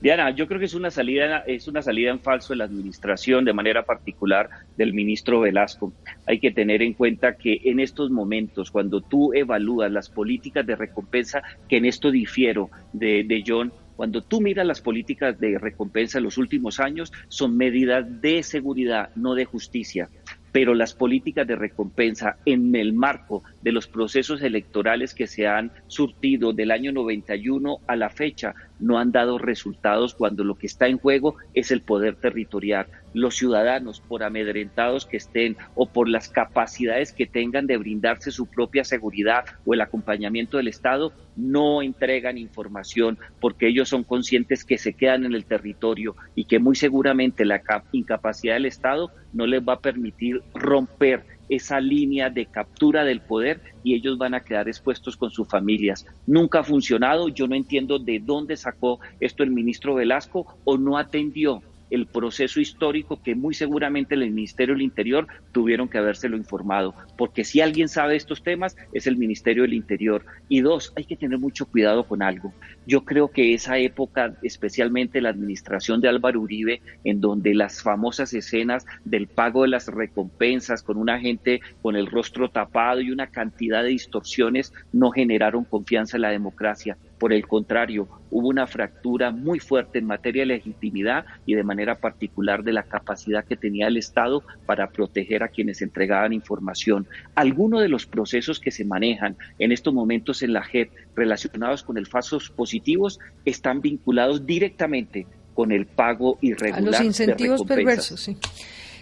[0.00, 3.44] Diana, yo creo que es una salida, es una salida en falso de la administración,
[3.44, 5.92] de manera particular del ministro Velasco.
[6.26, 10.74] Hay que tener en cuenta que en estos momentos, cuando tú evalúas las políticas de
[10.74, 16.16] recompensa, que en esto difiero de, de John, cuando tú miras las políticas de recompensa
[16.16, 20.08] en los últimos años, son medidas de seguridad, no de justicia
[20.52, 25.72] pero las políticas de recompensa en el marco de los procesos electorales que se han
[25.86, 30.88] surtido del año 91 a la fecha no han dado resultados cuando lo que está
[30.88, 32.86] en juego es el poder territorial.
[33.12, 38.46] Los ciudadanos, por amedrentados que estén o por las capacidades que tengan de brindarse su
[38.46, 44.78] propia seguridad o el acompañamiento del Estado, no entregan información porque ellos son conscientes que
[44.78, 49.62] se quedan en el territorio y que muy seguramente la incapacidad del Estado no les
[49.62, 54.68] va a permitir romper esa línea de captura del poder y ellos van a quedar
[54.68, 56.06] expuestos con sus familias.
[56.26, 60.96] Nunca ha funcionado, yo no entiendo de dónde sacó esto el ministro Velasco o no
[60.96, 61.60] atendió
[61.90, 67.44] el proceso histórico que muy seguramente el Ministerio del Interior tuvieron que habérselo informado, porque
[67.44, 70.24] si alguien sabe estos temas es el Ministerio del Interior.
[70.48, 72.52] Y dos, hay que tener mucho cuidado con algo.
[72.86, 78.32] Yo creo que esa época, especialmente la administración de Álvaro Uribe, en donde las famosas
[78.34, 83.28] escenas del pago de las recompensas con una gente con el rostro tapado y una
[83.28, 86.96] cantidad de distorsiones no generaron confianza en la democracia.
[87.20, 91.96] Por el contrario, hubo una fractura muy fuerte en materia de legitimidad y de manera
[91.96, 97.06] particular de la capacidad que tenía el Estado para proteger a quienes entregaban información.
[97.34, 101.98] Algunos de los procesos que se manejan en estos momentos en la JEP relacionados con
[101.98, 106.94] el falsos positivos están vinculados directamente con el pago irregular.
[106.94, 108.38] A los incentivos perversos, sí.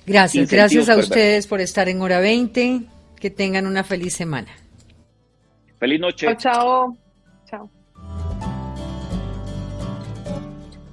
[0.04, 2.80] Gracias, gracias a ustedes por estar en hora 20.
[3.20, 4.48] Que tengan una feliz semana.
[5.78, 6.26] Feliz noche.
[6.36, 6.96] chao.